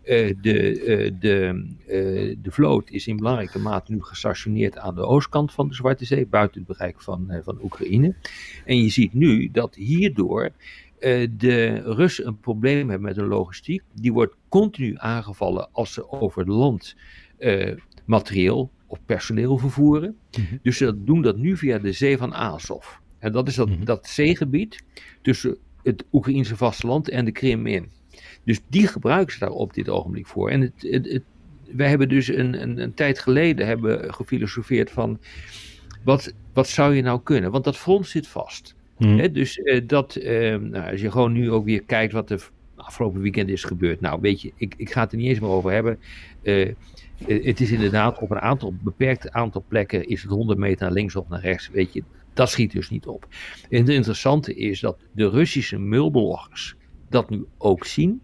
De, 0.05 1.15
de, 1.21 1.67
de 2.43 2.51
vloot 2.51 2.91
is 2.91 3.07
in 3.07 3.17
belangrijke 3.17 3.59
mate 3.59 3.93
nu 3.93 4.03
gestationeerd 4.03 4.79
aan 4.79 4.95
de 4.95 5.07
oostkant 5.07 5.53
van 5.53 5.69
de 5.69 5.75
Zwarte 5.75 6.05
Zee, 6.05 6.27
buiten 6.27 6.59
het 6.59 6.77
bereik 6.77 7.01
van, 7.01 7.41
van 7.45 7.59
Oekraïne. 7.63 8.15
En 8.65 8.83
je 8.83 8.89
ziet 8.89 9.15
nu 9.15 9.51
dat 9.53 9.75
hierdoor 9.75 10.51
de 11.31 11.82
Russen 11.84 12.26
een 12.26 12.40
probleem 12.40 12.90
hebben 12.90 13.08
met 13.08 13.16
hun 13.16 13.26
logistiek. 13.26 13.82
Die 13.94 14.12
wordt 14.12 14.37
continu 14.48 14.94
aangevallen 14.96 15.69
als 15.72 15.93
ze 15.93 16.10
over 16.10 16.46
land 16.48 16.96
materieel 18.04 18.70
of 18.87 18.98
personeel 19.06 19.58
vervoeren. 19.58 20.16
Mhm. 20.31 20.56
Dus 20.62 20.76
ze 20.76 21.04
doen 21.04 21.22
dat 21.22 21.37
nu 21.37 21.56
via 21.56 21.78
de 21.78 21.93
zee 21.93 22.16
van 22.16 22.34
Azov. 22.34 22.87
En 23.19 23.32
dat 23.32 23.48
is 23.48 23.54
dat, 23.54 23.69
mhm. 23.69 23.84
dat 23.84 24.06
zeegebied 24.06 24.82
tussen 25.22 25.56
het 25.82 26.04
Oekraïnse 26.12 26.56
vasteland 26.56 27.08
en 27.08 27.25
de 27.25 27.32
Krim 27.32 27.66
in. 27.66 27.90
Dus 28.44 28.60
die 28.69 28.87
gebruiken 28.87 29.32
ze 29.32 29.38
daar 29.38 29.50
op 29.50 29.75
dit 29.75 29.88
ogenblik 29.88 30.26
voor. 30.26 30.50
En 30.50 30.60
het, 30.60 30.72
het, 30.78 31.12
het, 31.12 31.22
wij 31.72 31.88
hebben 31.88 32.08
dus 32.08 32.28
een, 32.28 32.62
een, 32.62 32.78
een, 32.78 32.94
tijd 32.94 33.19
geleden 33.19 33.66
hebben 33.66 34.14
gefilosofeerd 34.14 34.90
van 34.90 35.19
wat, 36.04 36.32
wat 36.52 36.69
zou 36.69 36.94
je 36.94 37.02
nou 37.02 37.20
kunnen? 37.22 37.50
Want 37.50 37.64
dat 37.64 37.76
front 37.76 38.06
zit 38.06 38.26
vast. 38.26 38.75
Hmm. 38.96 39.32
dus 39.32 39.58
uh, 39.58 39.81
dat, 39.87 40.16
uh, 40.16 40.56
nou, 40.56 40.90
als 40.90 41.00
je 41.00 41.10
gewoon 41.10 41.32
nu 41.32 41.50
ook 41.50 41.64
weer 41.64 41.82
kijkt 41.82 42.12
wat 42.12 42.31
er 42.31 42.50
afgelopen 42.76 43.20
weekend 43.20 43.48
is 43.48 43.64
gebeurd. 43.64 44.00
Nou, 44.00 44.20
weet 44.20 44.40
je, 44.40 44.52
ik, 44.56 44.75
ik 44.76 44.93
ga 44.93 45.00
het 45.00 45.12
er 45.12 45.19
niet 45.19 45.28
eens 45.28 45.40
meer 45.40 45.50
over 45.50 45.72
hebben. 45.72 45.98
Uh, 46.43 46.72
het 47.26 47.60
is 47.60 47.70
inderdaad 47.70 48.19
op 48.19 48.31
een 48.31 48.40
aantal, 48.40 48.75
beperkt 48.82 49.31
aantal 49.31 49.64
plekken 49.69 50.08
is 50.08 50.22
het 50.22 50.31
100 50.31 50.58
meter 50.58 50.84
naar 50.84 50.93
links 50.93 51.16
of 51.16 51.28
naar 51.28 51.40
rechts. 51.40 51.69
Weet 51.69 51.93
je, 51.93 52.02
dat 52.34 52.50
schiet 52.50 52.72
dus 52.72 52.90
niet 52.90 53.06
op. 53.06 53.26
En 53.70 53.78
het 53.78 53.88
interessante 53.88 54.54
is 54.54 54.81
dat 54.81 54.98
de 55.12 55.28
Russische 55.28 55.78
mulbloggers 55.78 56.76
dat 57.08 57.31
nu 57.31 57.44
ook 57.58 57.84
zien, 57.84 58.22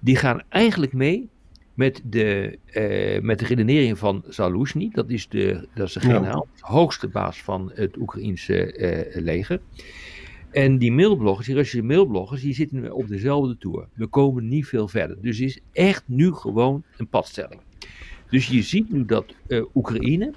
die 0.00 0.16
gaan 0.16 0.42
eigenlijk 0.48 0.92
mee 0.92 1.28
met 1.74 2.00
de, 2.04 2.58
uh, 2.66 3.22
met 3.22 3.38
de 3.38 3.44
redenering 3.44 3.98
van 3.98 4.24
Zaluzny. 4.28 4.88
Dat 4.92 5.10
is 5.10 5.28
de, 5.28 5.68
dat 5.74 5.86
is 5.86 5.92
de 5.92 6.00
generaal, 6.00 6.48
hoogste 6.58 7.08
baas 7.08 7.42
van 7.42 7.70
het 7.74 7.96
Oekraïense 7.96 8.78
uh, 9.14 9.22
leger. 9.22 9.60
En 10.50 10.78
die 10.78 10.92
mailbloggers, 10.92 11.46
die 11.46 11.54
Russische 11.54 11.86
mailbloggers, 11.86 12.40
die 12.40 12.54
zitten 12.54 12.92
op 12.92 13.08
dezelfde 13.08 13.58
toer. 13.58 13.88
We 13.94 14.06
komen 14.06 14.48
niet 14.48 14.66
veel 14.66 14.88
verder. 14.88 15.16
Dus 15.20 15.38
het 15.38 15.48
is 15.48 15.60
echt 15.72 16.02
nu 16.06 16.32
gewoon 16.32 16.82
een 16.96 17.08
padstelling. 17.08 17.60
Dus 18.30 18.46
je 18.46 18.62
ziet 18.62 18.92
nu 18.92 19.04
dat 19.04 19.34
uh, 19.48 19.64
Oekraïne 19.74 20.32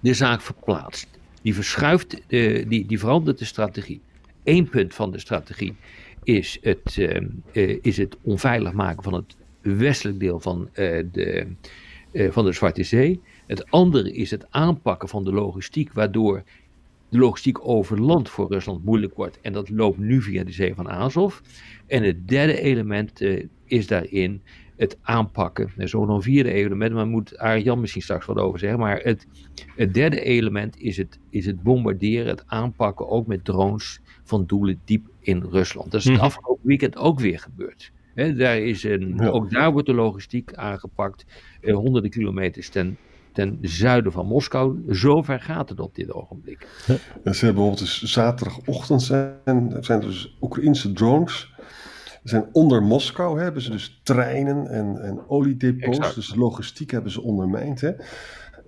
de 0.00 0.14
zaak 0.14 0.40
verplaatst. 0.40 1.08
Die 1.42 1.54
verschuift, 1.54 2.22
die, 2.28 2.86
die 2.86 2.98
verandert 2.98 3.38
de 3.38 3.44
strategie. 3.44 4.00
Eén 4.44 4.68
punt 4.68 4.94
van 4.94 5.10
de 5.10 5.18
strategie 5.18 5.74
is 6.22 6.58
het, 6.60 6.96
uh, 6.96 7.78
is 7.82 7.96
het 7.96 8.16
onveilig 8.22 8.72
maken 8.72 9.02
van 9.02 9.14
het 9.14 9.36
westelijk 9.60 10.20
deel 10.20 10.40
van, 10.40 10.68
de, 10.72 11.46
van 12.12 12.44
de 12.44 12.52
Zwarte 12.52 12.82
Zee. 12.82 13.20
Het 13.46 13.70
andere 13.70 14.12
is 14.12 14.30
het 14.30 14.46
aanpakken 14.50 15.08
van 15.08 15.24
de 15.24 15.32
logistiek, 15.32 15.92
waardoor 15.92 16.42
de 17.08 17.18
logistiek 17.18 17.68
over 17.68 18.00
land 18.00 18.28
voor 18.28 18.52
Rusland 18.52 18.84
moeilijk 18.84 19.14
wordt. 19.14 19.40
En 19.40 19.52
dat 19.52 19.70
loopt 19.70 19.98
nu 19.98 20.22
via 20.22 20.44
de 20.44 20.52
zee 20.52 20.74
van 20.74 20.88
Azov. 20.88 21.38
En 21.86 22.02
het 22.02 22.28
derde 22.28 22.60
element 22.60 23.20
is 23.64 23.86
daarin 23.86 24.42
het 24.76 24.98
aanpakken. 25.02 25.72
Er 25.76 25.82
is 25.82 25.94
ook 25.94 26.06
nog 26.06 26.16
een 26.16 26.22
vierde 26.22 26.52
element, 26.52 26.92
maar 26.92 27.06
moet 27.06 27.38
Arjan 27.38 27.80
misschien 27.80 28.02
straks 28.02 28.26
wat 28.26 28.36
over 28.36 28.58
zeggen. 28.58 28.78
Maar 28.78 29.00
het, 29.02 29.26
het 29.76 29.94
derde 29.94 30.20
element 30.20 30.80
is 30.80 30.96
het, 30.96 31.18
is 31.30 31.46
het 31.46 31.62
bombarderen, 31.62 32.26
het 32.26 32.42
aanpakken, 32.46 33.08
ook 33.08 33.26
met 33.26 33.44
drones 33.44 34.00
van 34.24 34.46
doelen 34.46 34.80
diep 34.84 35.06
in 35.20 35.42
Rusland. 35.50 35.90
Dat 35.90 36.00
is 36.00 36.06
het 36.06 36.16
mhm. 36.16 36.24
afgelopen 36.24 36.66
weekend 36.66 36.96
ook 36.96 37.20
weer 37.20 37.38
gebeurd. 37.38 37.92
daar 38.14 38.58
is 38.58 38.84
een, 38.84 39.20
Ook 39.20 39.50
daar 39.50 39.72
wordt 39.72 39.86
de 39.86 39.94
logistiek 39.94 40.54
aangepakt, 40.54 41.26
eh, 41.60 41.74
honderden 41.74 42.10
kilometers 42.10 42.68
ten, 42.68 42.96
ten 43.36 43.58
zuiden 43.60 44.12
van 44.12 44.26
Moskou. 44.26 44.82
Zover 44.88 45.40
gaat 45.40 45.68
het 45.68 45.80
op 45.80 45.94
dit 45.94 46.12
ogenblik. 46.12 46.66
Ja, 46.86 46.94
ze 46.94 46.98
hebben 47.24 47.38
bijvoorbeeld 47.40 47.78
dus 47.78 48.02
zaterdagochtend 48.02 49.02
zijn, 49.02 49.76
zijn 49.80 50.00
dus 50.00 50.36
Oekraïnse 50.40 50.92
drones. 50.92 51.54
Zijn 52.22 52.48
onder 52.52 52.82
Moskou 52.82 53.40
hebben 53.40 53.62
ze 53.62 53.70
dus 53.70 54.00
treinen 54.02 54.68
en, 54.68 55.02
en 55.02 55.28
oliedepots. 55.28 56.14
Dus 56.14 56.34
logistiek 56.34 56.90
hebben 56.90 57.12
ze 57.12 57.22
ondermijnd. 57.22 57.80
Hè. 57.80 57.92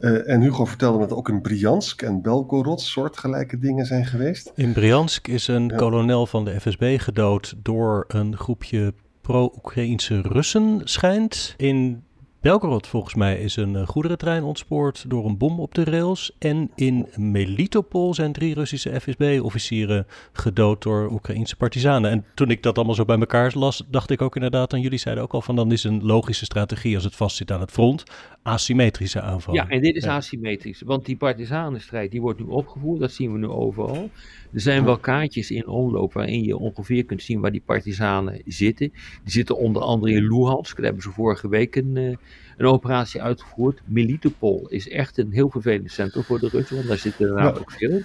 Uh, 0.00 0.28
en 0.28 0.40
Hugo 0.40 0.64
vertelde 0.64 0.98
dat 0.98 1.12
ook 1.12 1.28
in 1.28 1.40
Briansk 1.40 2.02
en 2.02 2.22
Belgorod 2.22 2.80
soortgelijke 2.80 3.58
dingen 3.58 3.86
zijn 3.86 4.06
geweest. 4.06 4.52
In 4.54 4.72
Briansk 4.72 5.28
is 5.28 5.48
een 5.48 5.76
kolonel 5.76 6.26
van 6.26 6.44
de 6.44 6.60
FSB 6.60 6.96
gedood 6.98 7.54
door 7.62 8.04
een 8.08 8.36
groepje 8.36 8.94
pro-Oekraïnse 9.20 10.20
Russen 10.20 10.80
schijnt. 10.84 11.54
In 11.56 12.02
Belgorod 12.40 12.86
volgens 12.86 13.14
mij 13.14 13.38
is 13.38 13.56
een 13.56 13.76
eh, 13.76 13.86
goederentrein 13.86 14.42
ontspoord 14.42 15.04
door 15.08 15.24
een 15.24 15.38
bom 15.38 15.60
op 15.60 15.74
de 15.74 15.84
rails. 15.84 16.32
En 16.38 16.70
in 16.74 17.08
Melitopol 17.16 18.14
zijn 18.14 18.32
drie 18.32 18.54
Russische 18.54 19.00
FSB-officieren 19.00 20.06
gedood 20.32 20.82
door 20.82 21.10
Oekraïnse 21.10 21.56
partizanen. 21.56 22.10
En 22.10 22.24
toen 22.34 22.50
ik 22.50 22.62
dat 22.62 22.76
allemaal 22.76 22.94
zo 22.94 23.04
bij 23.04 23.18
elkaar 23.18 23.52
las, 23.54 23.84
dacht 23.90 24.10
ik 24.10 24.22
ook 24.22 24.34
inderdaad, 24.34 24.72
en 24.72 24.80
jullie 24.80 24.98
zeiden 24.98 25.24
ook 25.24 25.32
al 25.32 25.42
van 25.42 25.56
dan 25.56 25.72
is 25.72 25.84
een 25.84 26.04
logische 26.04 26.44
strategie 26.44 26.94
als 26.94 27.04
het 27.04 27.16
vastzit 27.16 27.52
aan 27.52 27.60
het 27.60 27.70
front, 27.70 28.02
asymmetrische 28.48 29.20
aanvallen. 29.20 29.62
Ja, 29.62 29.68
en 29.68 29.80
dit 29.80 29.96
is 29.96 30.06
asymmetrisch, 30.06 30.82
want 30.82 31.06
die 31.06 31.16
partizanenstrijd 31.16 32.10
die 32.10 32.20
wordt 32.20 32.38
nu 32.38 32.46
opgevoerd, 32.46 33.00
dat 33.00 33.12
zien 33.12 33.32
we 33.32 33.38
nu 33.38 33.46
overal. 33.46 34.10
Er 34.52 34.60
zijn 34.60 34.84
wel 34.84 34.98
kaartjes 34.98 35.50
in 35.50 35.66
omloop 35.66 36.12
waarin 36.12 36.44
je 36.44 36.56
ongeveer 36.56 37.04
kunt 37.04 37.22
zien 37.22 37.40
waar 37.40 37.52
die 37.52 37.62
partizanen 37.64 38.42
zitten. 38.44 38.92
Die 39.22 39.32
zitten 39.32 39.56
onder 39.56 39.82
andere 39.82 40.12
in 40.12 40.28
Luhansk, 40.28 40.76
daar 40.76 40.84
hebben 40.84 41.02
ze 41.02 41.10
vorige 41.10 41.48
week 41.48 41.76
een, 41.76 41.96
eh, 41.96 42.16
een 42.56 42.66
operatie 42.66 43.22
uitgevoerd. 43.22 43.80
Melitopol 43.84 44.68
is 44.68 44.88
echt 44.88 45.18
een 45.18 45.32
heel 45.32 45.50
vervelend 45.50 45.90
centrum 45.90 46.22
voor 46.22 46.40
de 46.40 46.48
Russen, 46.48 46.76
want 46.76 46.88
daar 46.88 46.98
zitten 46.98 47.26
er 47.26 47.34
namelijk 47.34 47.70
veel. 47.70 48.02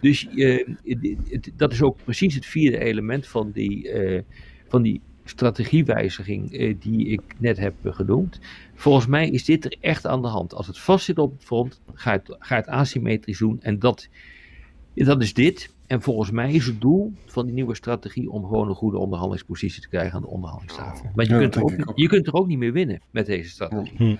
Dus 0.00 0.28
uh, 0.34 0.66
dat 1.56 1.72
is 1.72 1.82
ook 1.82 1.96
precies 2.04 2.34
het 2.34 2.46
vierde 2.46 2.78
element 2.78 3.26
van 3.26 3.50
die, 3.50 3.92
uh, 3.92 4.20
van 4.68 4.82
die 4.82 5.00
strategiewijziging 5.24 6.52
uh, 6.52 6.74
die 6.80 7.06
ik 7.06 7.20
net 7.38 7.58
heb 7.58 7.74
genoemd. 7.84 8.40
Volgens 8.74 9.06
mij 9.06 9.28
is 9.28 9.44
dit 9.44 9.64
er 9.64 9.76
echt 9.80 10.06
aan 10.06 10.22
de 10.22 10.28
hand. 10.28 10.54
Als 10.54 10.66
het 10.66 10.78
vastzit 10.78 11.18
op 11.18 11.32
het 11.32 11.44
front, 11.44 11.80
ga 11.94 12.12
het, 12.12 12.36
ga 12.38 12.56
het 12.56 12.66
asymmetrisch 12.66 13.38
doen. 13.38 13.58
En 13.62 13.78
dat, 13.78 14.08
dat 14.94 15.22
is 15.22 15.34
dit. 15.34 15.70
En 15.86 16.02
volgens 16.02 16.30
mij 16.30 16.52
is 16.52 16.66
het 16.66 16.80
doel 16.80 17.12
van 17.26 17.44
die 17.44 17.54
nieuwe 17.54 17.74
strategie 17.74 18.30
om 18.30 18.44
gewoon 18.44 18.68
een 18.68 18.74
goede 18.74 18.98
onderhandelingspositie 18.98 19.82
te 19.82 19.88
krijgen 19.88 20.14
aan 20.14 20.22
de 20.22 20.28
onderhandelingstafel. 20.28 21.10
Want 21.14 21.28
je, 21.28 21.34
Ja, 21.34 21.40
kunt, 21.40 21.54
er 21.54 21.62
ook, 21.62 21.92
je 21.94 22.08
kunt 22.08 22.26
er 22.26 22.34
ook 22.34 22.46
niet 22.46 22.58
meer 22.58 22.72
winnen 22.72 23.00
met 23.10 23.26
deze 23.26 23.50
strategie. 23.50 24.18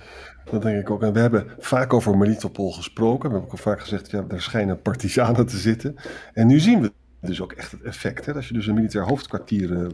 Dat 0.51 0.63
denk 0.63 0.81
ik 0.81 0.91
ook. 0.91 1.03
En 1.03 1.13
we 1.13 1.19
hebben 1.19 1.47
vaak 1.59 1.93
over 1.93 2.17
Melitopol 2.19 2.73
gesproken. 2.73 3.29
We 3.29 3.35
hebben 3.35 3.45
ook 3.45 3.51
al 3.51 3.73
vaak 3.73 3.81
gezegd, 3.81 4.11
ja, 4.11 4.23
daar 4.23 4.41
schijnen 4.41 4.83
partisanen 4.83 5.47
te 5.47 5.57
zitten. 5.57 5.97
En 6.33 6.47
nu 6.47 6.61
zien 6.61 6.81
we 6.81 6.93
dus 7.21 7.41
ook 7.41 7.53
echt 7.53 7.71
het 7.71 7.83
effect. 7.83 8.27
Hè? 8.27 8.35
Als 8.35 8.49
je 8.49 8.55
dus 8.55 8.67
een 8.67 8.75
militair 8.75 9.05
hoofdkwartier 9.05 9.77
eh, 9.77 9.87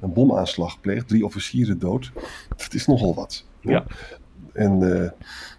een 0.00 0.12
bomaanslag 0.12 0.80
pleegt, 0.80 1.08
drie 1.08 1.24
officieren 1.24 1.78
dood. 1.78 2.12
Dat 2.48 2.74
is 2.74 2.86
nogal 2.86 3.14
wat. 3.14 3.46
Ja. 3.60 3.84
En, 4.52 5.02
eh, 5.02 5.10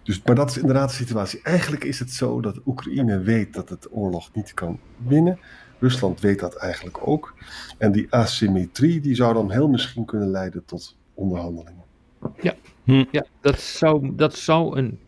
dus, 0.02 0.22
maar 0.22 0.34
dat 0.34 0.50
is 0.50 0.58
inderdaad 0.58 0.88
de 0.88 0.94
situatie. 0.94 1.40
Eigenlijk 1.42 1.84
is 1.84 1.98
het 1.98 2.10
zo 2.10 2.40
dat 2.40 2.60
Oekraïne 2.66 3.18
weet 3.20 3.54
dat 3.54 3.68
het 3.68 3.88
oorlog 3.90 4.34
niet 4.34 4.54
kan 4.54 4.78
winnen. 5.06 5.38
Rusland 5.78 6.20
weet 6.20 6.40
dat 6.40 6.56
eigenlijk 6.56 7.06
ook. 7.08 7.34
En 7.78 7.92
die 7.92 8.06
asymmetrie 8.10 9.00
die 9.00 9.14
zou 9.14 9.34
dan 9.34 9.50
heel 9.50 9.68
misschien 9.68 10.04
kunnen 10.04 10.30
leiden 10.30 10.64
tot 10.64 10.96
onderhandelingen. 11.14 11.84
Ja, 13.10 13.24
dat 13.40 13.60
zou, 13.60 14.12
dat 14.14 14.36
zou 14.36 14.78
een. 14.78 14.98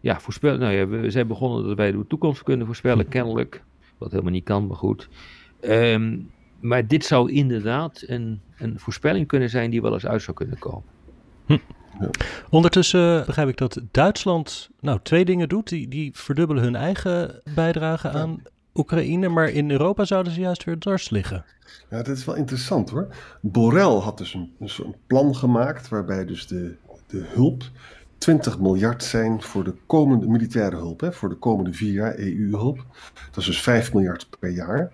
Ja, 0.00 0.20
voorspel. 0.20 0.56
Nou 0.56 0.72
ja, 0.72 0.86
we 0.86 1.10
zijn 1.10 1.26
begonnen 1.26 1.66
dat 1.66 1.76
wij 1.76 1.92
de 1.92 2.06
toekomst 2.08 2.42
kunnen 2.42 2.66
voorspellen, 2.66 3.08
kennelijk. 3.08 3.62
Wat 3.98 4.10
helemaal 4.10 4.32
niet 4.32 4.44
kan, 4.44 4.66
maar 4.66 4.76
goed. 4.76 5.08
Ehm, 5.60 6.18
maar 6.60 6.86
dit 6.86 7.04
zou 7.04 7.32
inderdaad 7.32 8.02
een, 8.06 8.40
een 8.58 8.78
voorspelling 8.78 9.26
kunnen 9.26 9.50
zijn 9.50 9.70
die 9.70 9.82
wel 9.82 9.92
eens 9.92 10.06
uit 10.06 10.22
zou 10.22 10.36
kunnen 10.36 10.58
komen. 10.58 10.88
Ondertussen 12.50 13.26
begrijp 13.26 13.48
ik 13.48 13.56
dat 13.56 13.80
Duitsland 13.90 14.70
nou 14.80 14.98
twee 15.02 15.24
dingen 15.24 15.48
doet. 15.48 15.68
Die, 15.68 15.88
die 15.88 16.10
verdubbelen 16.14 16.62
hun 16.62 16.76
eigen 16.76 17.42
bijdrage 17.54 18.08
aan 18.08 18.42
Oekraïne, 18.74 19.28
maar 19.28 19.48
in 19.48 19.70
Europa 19.70 20.04
zouden 20.04 20.32
ze 20.32 20.40
juist 20.40 20.64
weer 20.64 20.78
dwars 20.78 21.10
liggen. 21.10 21.44
Ja, 21.90 21.96
dat 22.02 22.16
is 22.16 22.24
wel 22.24 22.34
interessant 22.34 22.90
hoor. 22.90 23.14
Borrell 23.40 23.98
had 24.00 24.18
dus 24.18 24.34
een, 24.34 24.52
een 24.58 24.68
soort 24.68 24.96
plan 25.06 25.36
gemaakt 25.36 25.88
waarbij 25.88 26.24
dus 26.24 26.46
de, 26.46 26.76
de 27.06 27.24
hulp 27.28 27.64
20 28.20 28.58
miljard 28.58 29.04
zijn 29.04 29.42
voor 29.42 29.64
de 29.64 29.74
komende 29.86 30.26
militaire 30.26 30.76
hulp, 30.76 31.00
hè, 31.00 31.12
voor 31.12 31.28
de 31.28 31.34
komende 31.34 31.72
vier 31.72 31.92
jaar 31.92 32.18
EU-hulp. 32.18 32.86
Dat 33.26 33.36
is 33.36 33.44
dus 33.44 33.62
5 33.62 33.92
miljard 33.92 34.28
per 34.38 34.50
jaar. 34.50 34.92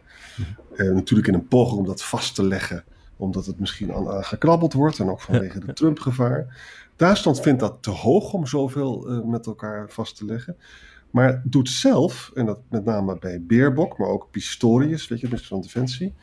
Eh, 0.76 0.90
natuurlijk 0.90 1.28
in 1.28 1.34
een 1.34 1.48
poging 1.48 1.78
om 1.78 1.86
dat 1.86 2.04
vast 2.04 2.34
te 2.34 2.44
leggen, 2.44 2.84
omdat 3.16 3.46
het 3.46 3.58
misschien 3.58 3.94
aan, 3.94 4.08
aan 4.10 4.24
gekrabbeld 4.24 4.72
wordt 4.72 4.98
en 4.98 5.10
ook 5.10 5.20
vanwege 5.20 5.58
de 5.58 5.72
Trump-gevaar. 5.72 6.56
Duitsland 6.96 7.40
vindt 7.40 7.60
dat 7.60 7.76
te 7.80 7.90
hoog 7.90 8.32
om 8.32 8.46
zoveel 8.46 9.08
eh, 9.08 9.24
met 9.24 9.46
elkaar 9.46 9.90
vast 9.90 10.16
te 10.16 10.24
leggen. 10.24 10.56
Maar 11.10 11.42
doet 11.44 11.68
zelf, 11.68 12.30
en 12.34 12.46
dat 12.46 12.58
met 12.70 12.84
name 12.84 13.18
bij 13.18 13.42
Beerbok, 13.42 13.98
maar 13.98 14.08
ook 14.08 14.30
Pistorius, 14.30 15.08
weet 15.08 15.20
je, 15.20 15.26
minister 15.26 15.48
van 15.48 15.60
Defensie, 15.60 16.14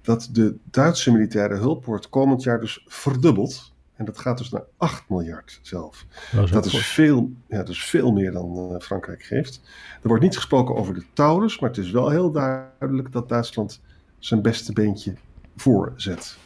dat 0.00 0.28
de 0.32 0.56
Duitse 0.70 1.12
militaire 1.12 1.56
hulp 1.56 1.84
wordt 1.84 2.08
komend 2.08 2.42
jaar 2.42 2.60
dus 2.60 2.84
verdubbeld. 2.86 3.71
En 4.02 4.08
dat 4.08 4.18
gaat 4.18 4.38
dus 4.38 4.50
naar 4.50 4.64
8 4.76 5.08
miljard 5.08 5.58
zelf. 5.62 6.06
Dat 6.50 6.64
is 6.64 6.86
veel, 6.86 7.30
ja, 7.48 7.56
dat 7.56 7.68
is 7.68 7.84
veel 7.84 8.12
meer 8.12 8.32
dan 8.32 8.74
eh, 8.74 8.80
Frankrijk 8.80 9.22
geeft. 9.22 9.60
Er 10.02 10.08
wordt 10.08 10.22
niet 10.22 10.36
gesproken 10.36 10.74
over 10.76 10.94
de 10.94 11.04
Taurus, 11.12 11.58
maar 11.58 11.68
het 11.70 11.78
is 11.78 11.90
wel 11.90 12.08
heel 12.08 12.30
duidelijk 12.32 13.12
dat 13.12 13.28
Duitsland 13.28 13.80
zijn 14.18 14.42
beste 14.42 14.72
beentje 14.72 15.14
voorzet. 15.56 16.36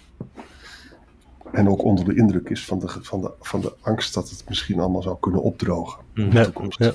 En 1.53 1.69
ook 1.69 1.83
onder 1.85 2.05
de 2.05 2.15
indruk 2.17 2.49
is 2.49 2.65
van 2.65 2.79
de, 2.79 2.89
van 2.89 3.21
de, 3.21 3.33
van 3.41 3.61
de 3.61 3.73
angst 3.81 4.15
dat 4.15 4.31
het 4.31 4.49
misschien 4.49 4.81
allemaal 4.81 5.03
zou 5.03 5.17
kunnen 5.21 5.43
opdrogen 5.43 6.03
in 6.15 6.31
de 6.31 6.37
Ja, 6.37 6.45
toekomst. 6.45 6.79
ja. 6.79 6.95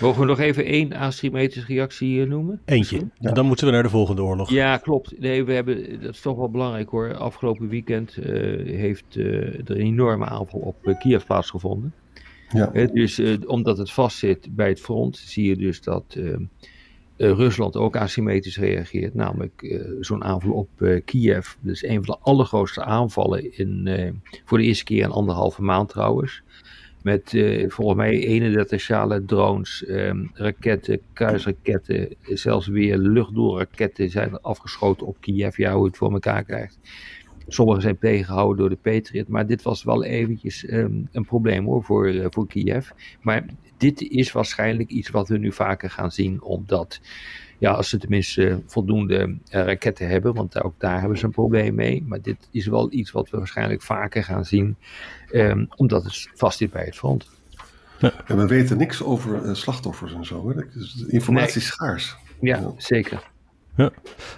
Mogen 0.00 0.20
we 0.20 0.26
nog 0.26 0.38
even 0.38 0.64
één 0.64 0.92
asymmetrische 0.92 1.72
reactie 1.72 2.22
eh, 2.22 2.28
noemen? 2.28 2.60
Eentje. 2.64 2.98
En 3.20 3.34
dan 3.34 3.46
moeten 3.46 3.66
we 3.66 3.72
naar 3.72 3.82
de 3.82 3.88
volgende 3.88 4.22
oorlog. 4.22 4.50
Ja, 4.50 4.76
klopt. 4.76 5.20
Nee, 5.20 5.44
we 5.44 5.52
hebben, 5.52 6.00
dat 6.00 6.14
is 6.14 6.20
toch 6.20 6.36
wel 6.36 6.50
belangrijk 6.50 6.88
hoor. 6.88 7.16
Afgelopen 7.16 7.68
weekend 7.68 8.16
eh, 8.16 8.32
heeft 8.76 9.04
eh, 9.16 9.24
er 9.24 9.70
een 9.70 9.76
enorme 9.76 10.24
aanval 10.24 10.60
op 10.60 10.96
Kiev 10.98 11.24
plaatsgevonden. 11.24 11.94
Ja. 12.48 12.86
Dus 12.92 13.20
omdat 13.46 13.78
het 13.78 13.90
vastzit 13.90 14.56
bij 14.56 14.68
het 14.68 14.80
front, 14.80 15.16
zie 15.16 15.48
je 15.48 15.56
dus 15.56 15.80
dat 15.82 16.18
Rusland 17.16 17.76
ook 17.76 17.96
asymmetrisch 17.96 18.58
reageert. 18.58 19.14
Namelijk 19.14 19.80
zo'n 20.00 20.24
aanval 20.24 20.52
op 20.52 20.68
Kiev. 21.04 21.54
Dat 21.60 21.74
is 21.74 21.82
een 21.82 22.04
van 22.04 22.14
de 22.14 22.30
allergrootste 22.30 22.84
aanvallen 22.84 23.56
in, 23.58 23.88
voor 24.44 24.58
de 24.58 24.64
eerste 24.64 24.84
keer 24.84 25.02
in 25.02 25.10
anderhalve 25.10 25.62
maand 25.62 25.88
trouwens. 25.88 26.42
Met 27.02 27.34
eh, 27.34 27.70
volgens 27.70 27.96
mij 27.96 28.10
31 28.10 28.66
speciale 28.66 29.24
drones, 29.24 29.84
ehm, 29.84 30.24
raketten, 30.32 31.00
kruisraketten, 31.12 32.14
zelfs 32.22 32.66
weer 32.66 32.98
luchtdoorraketten 32.98 34.10
zijn 34.10 34.40
afgeschoten 34.40 35.06
op 35.06 35.16
Kiev. 35.20 35.56
Ja, 35.56 35.74
hoe 35.74 35.86
het 35.86 35.96
voor 35.96 36.12
elkaar 36.12 36.44
krijgt. 36.44 36.78
Sommige 37.46 37.80
zijn 37.80 37.98
tegengehouden 37.98 38.56
door 38.56 38.68
de 38.68 38.90
Patriot, 38.90 39.28
maar 39.28 39.46
dit 39.46 39.62
was 39.62 39.84
wel 39.84 40.04
eventjes 40.04 40.66
ehm, 40.66 41.02
een 41.12 41.24
probleem 41.24 41.64
hoor 41.64 41.84
voor, 41.84 42.06
eh, 42.06 42.26
voor 42.30 42.46
Kiev. 42.46 42.90
Maar 43.20 43.44
dit 43.76 44.00
is 44.00 44.32
waarschijnlijk 44.32 44.90
iets 44.90 45.10
wat 45.10 45.28
we 45.28 45.38
nu 45.38 45.52
vaker 45.52 45.90
gaan 45.90 46.10
zien, 46.10 46.42
omdat 46.42 47.00
ja, 47.58 47.70
als 47.72 47.88
ze 47.88 47.98
tenminste 47.98 48.60
voldoende 48.66 49.36
eh, 49.48 49.64
raketten 49.64 50.08
hebben, 50.08 50.34
want 50.34 50.62
ook 50.62 50.74
daar 50.78 51.00
hebben 51.00 51.18
ze 51.18 51.24
een 51.24 51.30
probleem 51.30 51.74
mee. 51.74 52.04
Maar 52.06 52.22
dit 52.22 52.36
is 52.50 52.66
wel 52.66 52.92
iets 52.92 53.10
wat 53.10 53.30
we 53.30 53.36
waarschijnlijk 53.38 53.82
vaker 53.82 54.24
gaan 54.24 54.44
zien, 54.44 54.76
ehm, 55.30 55.64
omdat 55.76 56.04
het 56.04 56.28
vast 56.34 56.58
zit 56.58 56.70
bij 56.70 56.84
het 56.84 56.96
front. 56.96 57.28
En 58.26 58.36
we 58.36 58.46
weten 58.46 58.76
niks 58.76 59.02
over 59.02 59.44
eh, 59.44 59.54
slachtoffers 59.54 60.14
en 60.14 60.24
zo. 60.24 60.48
Hè? 60.48 60.54
Dus 60.74 60.92
de 60.92 61.08
informatie 61.12 61.46
Nee. 61.54 61.64
is 61.64 61.66
schaars. 61.66 62.16
Ja, 62.40 62.56
Ja. 62.58 62.72
zeker. 62.76 63.30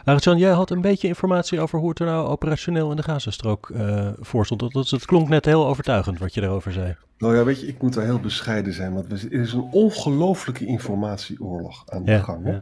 Arjan, 0.04 0.38
jij 0.38 0.50
had 0.50 0.70
een 0.70 0.80
beetje 0.80 1.08
informatie 1.08 1.60
over 1.60 1.78
hoe 1.78 1.88
het 1.88 1.98
er 1.98 2.06
nou 2.06 2.26
operationeel 2.28 2.90
in 2.90 2.96
de 2.96 3.02
Gazastrook 3.02 3.70
eh 3.70 4.08
voor 4.20 4.44
stond. 4.44 4.60
Dat, 4.60 4.72
dat, 4.72 4.88
het 4.90 5.04
klonk 5.04 5.28
net 5.28 5.44
heel 5.44 5.66
overtuigend 5.66 6.18
wat 6.18 6.34
je 6.34 6.40
daarover 6.40 6.72
zei. 6.72 6.96
Nou 7.18 7.36
ja, 7.36 7.44
weet 7.44 7.60
je, 7.60 7.66
ik 7.66 7.82
moet 7.82 7.92
daar 7.94 8.04
heel 8.04 8.20
bescheiden 8.20 8.72
zijn, 8.72 8.94
want 8.94 9.12
er 9.12 9.32
is 9.32 9.52
een 9.52 9.68
ongelofelijke 9.70 10.66
informatieoorlog 10.66 11.82
aan 11.88 12.04
de 12.04 12.10
Ja, 12.10 12.18
gang. 12.18 12.44
Hè? 12.44 12.58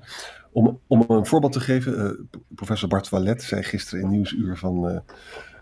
Om, 0.52 0.80
om 0.86 1.04
een 1.08 1.26
voorbeeld 1.26 1.52
te 1.52 1.60
geven, 1.60 2.04
eh, 2.04 2.10
professor 2.54 2.88
Bart 2.88 3.08
Wallet 3.08 3.42
zei 3.42 3.62
gisteren 3.62 4.04
in 4.04 4.10
Nieuwsuur 4.10 4.56
van... 4.56 4.88
eh, 4.88 4.98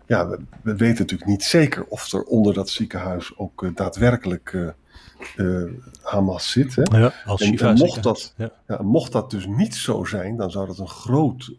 ja, 0.06 0.28
we, 0.28 0.38
we 0.62 0.76
weten 0.76 0.98
natuurlijk 1.00 1.30
niet 1.30 1.42
zeker 1.42 1.84
of 1.84 2.12
er 2.12 2.22
onder 2.22 2.54
dat 2.54 2.68
ziekenhuis 2.70 3.32
ook 3.38 3.62
eh, 3.64 3.70
daadwerkelijk 3.74 4.74
Hamas 6.02 6.50
zit. 6.50 6.74
Hè? 6.74 6.98
Ja, 6.98 7.12
als 7.24 7.40
En- 7.60 7.74
mocht 7.74 8.02
dat- 8.02 8.34
Ja. 8.36 8.50
Ja, 8.66 8.82
mocht 8.82 9.12
dat 9.12 9.30
dus 9.30 9.46
niet 9.46 9.74
zo 9.74 10.04
zijn, 10.04 10.36
dan 10.36 10.50
zou 10.50 10.66
dat 10.66 10.78
een 10.78 10.88
groot 10.88 11.52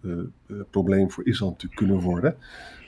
probleem 0.71 1.11
voor 1.11 1.27
Israël 1.27 1.51
natuurlijk 1.51 1.79
kunnen 1.81 1.99
worden. 1.99 2.35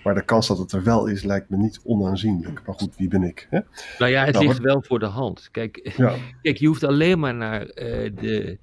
Maar 0.03 0.15
de 0.15 0.25
kans 0.25 0.48
dat 0.48 0.58
het 0.58 0.72
er 0.72 0.84
wel 0.84 1.05
is, 1.05 1.24
lijkt 1.24 1.50
me 1.50 1.58
niet 1.58 1.79
onaanzienlijk. 1.84 2.62
Maar 2.65 2.75
goed, 2.75 2.96
wie 2.98 3.08
ben 3.08 3.24
ik? 3.24 3.48
Hè? 3.50 3.60
Nou 4.00 4.12
ja, 4.12 4.25
het 4.25 4.34
Nou, 4.34 4.46
ligt 4.48 4.60
wel 4.60 4.84
voor 4.88 5.00
de 5.00 5.05
hand. 5.05 5.50
Kijk, 5.51 5.93
Ja, 5.98 6.15
Kijk, 6.41 6.58
je 6.58 6.67
hoeft 6.67 6.84
alleen 6.84 7.19
maar 7.19 7.36
naar 7.36 7.62
eh, 7.65 8.12
de, 8.22 8.58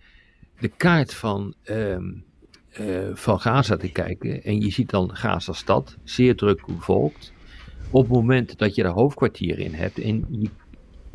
de 0.58 0.68
kaart 0.68 1.14
van, 1.14 1.54
ehm, 1.62 2.12
eh, 2.70 2.86
van 3.12 3.40
Gaza 3.40 3.76
te 3.76 3.92
kijken. 3.92 4.42
En 4.42 4.60
je 4.60 4.70
ziet 4.70 4.90
dan 4.90 5.16
Gaza-stad, 5.16 5.96
zeer 6.04 6.36
druk 6.36 6.66
bevolkt. 6.66 7.32
Op 7.90 8.02
het 8.02 8.12
moment 8.12 8.58
dat 8.58 8.74
je 8.74 8.82
daar 8.82 8.92
hoofdkwartier 8.92 9.58
in 9.58 9.74
hebt. 9.74 9.98
En 9.98 10.26
je, 10.30 10.48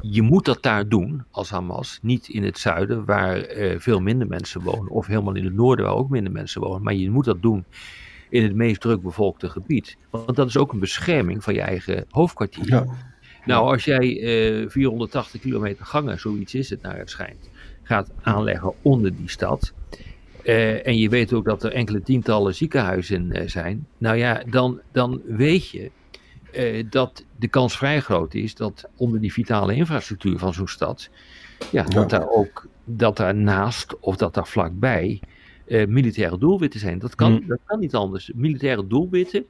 je 0.02 0.22
moet 0.22 0.46
dat 0.46 0.64
daar 0.64 0.88
doen 0.88 1.24
als 1.32 1.50
Hamas. 1.50 2.00
Niet 2.02 2.28
in 2.28 2.44
het 2.44 2.58
zuiden, 2.58 3.06
waar 3.06 3.38
eh, 3.38 3.80
veel 3.80 4.00
minder 4.00 4.28
mensen 4.28 4.62
wonen. 4.62 4.92
Of 4.92 5.08
helemaal 5.08 5.36
in 5.36 5.46
het 5.46 5.54
noorden, 5.54 5.86
waar 5.86 5.96
ook 5.96 6.10
minder 6.10 6.32
mensen 6.32 6.62
wonen. 6.62 6.84
Maar 6.84 6.94
je 6.94 7.10
moet 7.10 7.26
dat 7.26 7.42
doen 7.42 7.66
in 8.30 8.44
het 8.44 8.56
meest 8.56 8.82
druk 8.82 9.02
bevolkte 9.02 9.50
gebied. 9.50 9.98
Want 10.10 10.36
dat 10.36 10.48
is 10.48 10.58
ook 10.58 10.74
een 10.74 10.80
bescherming 10.80 11.44
van 11.44 11.54
je 11.54 11.62
eigen 11.62 12.06
hoofdkwartier. 12.10 12.70
Ja. 12.70 12.86
Nou, 13.46 13.72
als 13.72 13.86
jij 13.86 14.22
eh, 14.62 14.70
480 14.70 15.42
kilometer 15.42 15.86
gangen, 15.86 16.20
zoiets 16.20 16.54
is 16.54 16.70
het 16.70 16.82
naar 16.82 16.98
het 16.98 17.10
schijnt, 17.10 17.50
gaat 17.92 18.12
aanleggen 18.22 18.74
onder 18.82 19.16
die 19.16 19.30
stad. 19.30 19.74
eh, 20.44 20.88
en 20.88 20.98
je 20.98 21.10
weet 21.10 21.34
ook 21.34 21.46
dat 21.46 21.64
er 21.64 21.72
enkele 21.72 22.02
tientallen 22.02 22.56
ziekenhuizen 22.56 23.32
eh, 23.32 23.48
zijn. 23.48 23.88
Nou 23.98 24.18
ja, 24.18 24.44
dan, 24.50 24.80
dan 24.92 25.22
weet 25.26 25.70
je 25.70 25.92
eh, 26.52 26.86
dat 26.90 27.26
de 27.40 27.48
kans 27.48 27.78
vrij 27.78 28.00
groot 28.02 28.34
is 28.34 28.56
dat 28.56 28.90
onder 28.96 29.20
die 29.22 29.34
vitale 29.34 29.76
infrastructuur 29.76 30.38
van 30.38 30.54
zo'n 30.54 30.68
stad, 30.68 31.10
ja, 31.72 31.84
dat 31.84 32.10
daar 32.10 32.30
ook 32.30 32.68
dat 32.86 33.18
daarnaast 33.18 34.00
of 34.00 34.16
dat 34.16 34.34
daar 34.34 34.48
vlakbij 34.48 35.20
militaire 35.88 36.38
doelwitten 36.38 36.80
zijn. 36.80 37.00
Dat 37.00 37.16
kan, 37.16 37.32
Hmm. 37.36 37.48
dat 37.48 37.60
kan 37.66 37.80
niet 37.80 37.96
anders. 37.96 38.32
Militaire 38.36 38.88
doelwitten, 38.88 39.46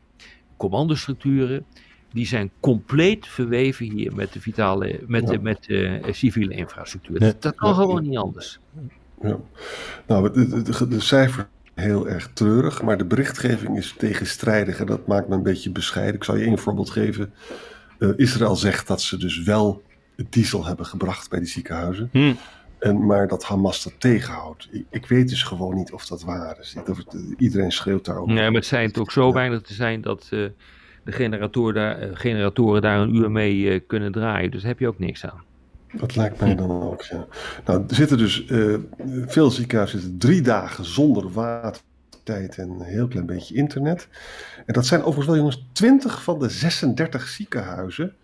commandostructuren, 0.58 1.66
die 2.14 2.26
zijn 2.26 2.52
compleet 2.60 3.28
verweven 3.28 3.86
hier 3.92 4.16
met 4.16 4.34
de 4.34 4.42
vitale, 4.42 5.00
met, 5.08 5.28
de, 5.28 5.40
met 5.40 5.64
de 5.64 5.86
eh, 6.04 6.14
civiele 6.14 6.54
infrastructuur. 6.54 7.20
Dat, 7.20 7.56
kan 7.56 7.70
Ja. 7.70 7.76
gewoon 7.76 8.04
niet 8.04 8.18
anders. 8.18 8.60
Ja. 9.22 9.38
Nou, 10.08 10.32
de, 10.34 10.48
de, 10.48 10.62
de, 10.62 10.88
de 10.88 11.00
cijfers 11.00 11.46
zijn 11.76 11.88
heel 11.90 12.08
erg 12.08 12.30
treurig, 12.34 12.82
maar 12.82 12.98
de 12.98 13.06
berichtgeving 13.06 13.78
is 13.78 13.94
tegenstrijdig 13.98 14.80
en 14.80 14.86
dat 14.86 15.08
maakt 15.08 15.28
me 15.28 15.36
een 15.36 15.44
beetje 15.44 15.72
bescheiden. 15.72 16.16
Ik 16.16 16.24
zal 16.24 16.36
je 16.38 16.46
één 16.46 16.58
voorbeeld 16.58 16.90
geven. 16.90 17.34
Eh, 18.00 18.10
Israël 18.16 18.56
zegt 18.56 18.88
dat 18.88 19.02
ze 19.02 19.18
dus 19.18 19.44
wel 19.44 19.84
diesel 20.30 20.66
hebben 20.66 20.86
gebracht 20.86 21.30
bij 21.30 21.40
die 21.40 21.48
ziekenhuizen, 21.48 22.10
Hm. 22.12 22.34
en, 22.80 23.06
maar 23.06 23.28
dat 23.28 23.44
Hamas 23.44 23.84
dat 23.84 23.94
tegenhoudt. 23.98 24.68
Ik, 24.72 24.86
ik 24.90 25.06
weet 25.06 25.30
dus 25.30 25.44
gewoon 25.44 25.76
niet 25.76 25.92
of 25.92 26.06
dat 26.06 26.24
waar 26.24 26.58
is. 26.60 26.76
Of- 26.88 27.04
iedereen 27.38 27.72
schreeuwt 27.72 28.06
daarover. 28.06 28.34
Nee, 28.34 28.44
maar 28.46 28.54
het 28.60 28.66
schijnt 28.66 29.00
ook 29.00 29.12
zo 29.12 29.34
weinig 29.34 29.62
te 29.62 29.74
zijn 29.74 30.02
dat 30.02 30.28
eh, 30.32 30.46
de 31.04 31.12
generatoren 31.12 31.74
daar, 31.74 32.00
eh, 32.00 32.10
generatoren 32.14 32.82
daar 32.82 33.00
een 33.00 33.16
uur 33.16 33.32
mee 33.32 33.70
eh, 33.70 33.80
kunnen 33.88 34.12
draaien. 34.12 34.52
Dus 34.52 34.62
daar 34.62 34.70
heb 34.70 34.80
je 34.80 34.88
ook 34.88 35.00
niks 35.00 35.26
aan. 35.26 35.44
Dat 35.92 36.16
lijkt 36.16 36.40
mij 36.40 36.56
dan 36.56 36.72
ook, 36.72 37.02
ja. 37.02 37.26
Nou, 37.66 37.84
er 37.88 37.96
zitten 37.96 38.18
dus 38.18 38.46
eh, 38.46 38.76
veel 39.26 39.52
ziekenhuizen 39.52 40.00
zitten 40.00 40.20
drie 40.20 40.42
dagen 40.42 40.86
zonder 40.86 41.32
watertijd 41.32 42.58
en 42.58 42.70
een 42.70 42.82
heel 42.82 43.08
klein 43.08 43.26
beetje 43.26 43.56
internet. 43.56 44.08
En 44.66 44.74
dat 44.74 44.86
zijn 44.86 45.00
overigens 45.00 45.28
wel, 45.28 45.36
jongens, 45.36 45.66
20 45.72 46.24
van 46.24 46.40
de 46.40 46.50
36 46.50 47.28
ziekenhuizen. 47.28 48.16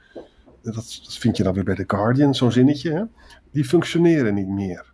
Dat, 0.61 0.75
dat 0.75 1.17
vind 1.19 1.37
je 1.37 1.43
dan 1.43 1.53
weer 1.53 1.63
bij 1.63 1.75
The 1.75 1.83
Guardian, 1.87 2.35
zo'n 2.35 2.51
zinnetje. 2.51 2.91
Hè? 2.93 3.03
Die 3.51 3.65
functioneren 3.65 4.33
niet 4.33 4.47
meer. 4.47 4.85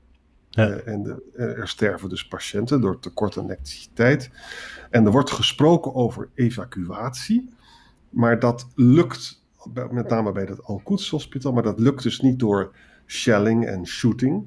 Ja. 0.50 0.70
En 0.70 1.04
de- 1.04 1.24
er 1.36 1.58
er 1.58 1.68
sterven 1.68 2.10
dus 2.10 2.28
patiënten 2.28 2.82
door 2.82 3.00
tekort 3.00 3.38
aan 3.38 3.44
elektriciteit. 3.44 4.30
En 4.90 5.06
er 5.06 5.12
wordt 5.12 5.32
gesproken 5.32 5.96
over 5.96 6.30
evacuatie. 6.34 7.50
Maar 8.14 8.40
dat 8.40 8.68
lukt, 8.76 9.44
met 9.92 10.10
name 10.10 10.32
bij 10.32 10.44
het 10.44 10.64
Al-Quds 10.64 11.10
Hospital, 11.10 11.54
maar 11.54 11.64
dat 11.64 11.80
lukt 11.80 12.04
dus 12.04 12.22
niet 12.22 12.40
door 12.40 12.76
shelling 13.06 13.66
en 13.66 13.86
shooting. 13.88 14.46